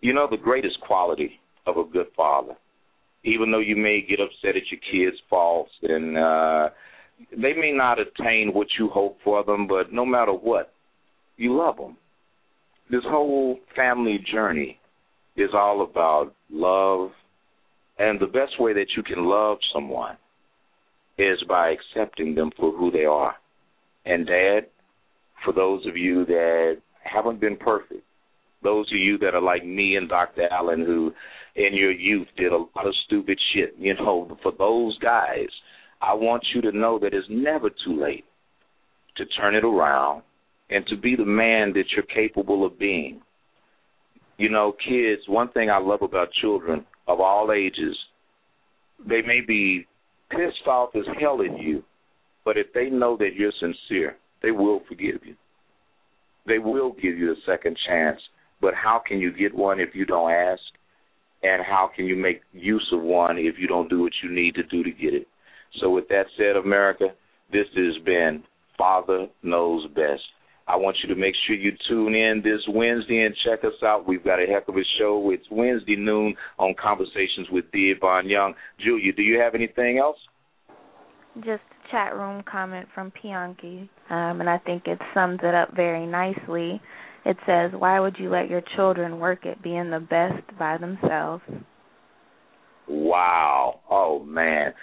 [0.00, 2.54] You know the greatest quality of a good father.
[3.24, 6.68] Even though you may get upset at your kids' faults and uh
[7.30, 10.72] they may not attain what you hope for them, but no matter what,
[11.36, 11.96] you love them.
[12.90, 14.78] This whole family journey
[15.36, 17.10] is all about love,
[17.98, 20.16] and the best way that you can love someone
[21.18, 23.34] is by accepting them for who they are.
[24.04, 24.66] And, Dad,
[25.44, 28.02] for those of you that haven't been perfect,
[28.62, 30.48] those of you that are like me and Dr.
[30.50, 31.12] Allen, who
[31.56, 35.48] in your youth did a lot of stupid shit, you know, for those guys,
[36.02, 38.24] I want you to know that it's never too late
[39.16, 40.22] to turn it around
[40.68, 43.20] and to be the man that you're capable of being.
[44.36, 47.96] You know, kids, one thing I love about children of all ages,
[49.06, 49.86] they may be
[50.30, 51.84] pissed off as hell at you,
[52.44, 55.36] but if they know that you're sincere, they will forgive you.
[56.46, 58.20] They will give you a second chance.
[58.60, 60.62] But how can you get one if you don't ask?
[61.44, 64.54] And how can you make use of one if you don't do what you need
[64.56, 65.28] to do to get it?
[65.80, 67.06] So, with that said, America,
[67.52, 68.42] this has been
[68.78, 70.22] Father Knows Best.
[70.68, 74.06] I want you to make sure you tune in this Wednesday and check us out.
[74.06, 75.30] We've got a heck of a show.
[75.32, 77.92] It's Wednesday noon on Conversations with D.
[77.96, 78.54] Ivan Young.
[78.84, 80.16] Julia, do you have anything else?
[81.36, 85.74] Just a chat room comment from Pianki, um, and I think it sums it up
[85.74, 86.80] very nicely.
[87.24, 91.42] It says, Why would you let your children work at being the best by themselves?
[92.88, 93.80] Wow.
[93.90, 94.74] Oh, man.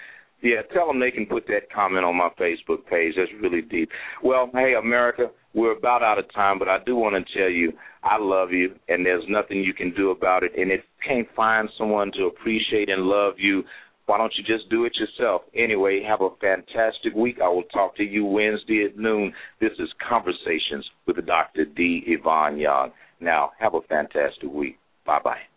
[0.42, 3.16] Yeah, tell them they can put that comment on my Facebook page.
[3.18, 3.90] That's really deep.
[4.24, 7.74] Well, hey, America, we're about out of time, but I do want to tell you
[8.04, 10.52] I love you, and there's nothing you can do about it.
[10.58, 13.64] And if you can't find someone to appreciate and love you,
[14.06, 15.42] why don't you just do it yourself?
[15.54, 17.38] Anyway, have a fantastic week.
[17.44, 19.34] I will talk to you Wednesday at noon.
[19.60, 21.66] This is Conversations with Dr.
[21.66, 22.04] D.
[22.08, 22.92] Ivan Young.
[23.20, 24.80] Now, have a fantastic week.
[25.06, 25.49] Bye bye.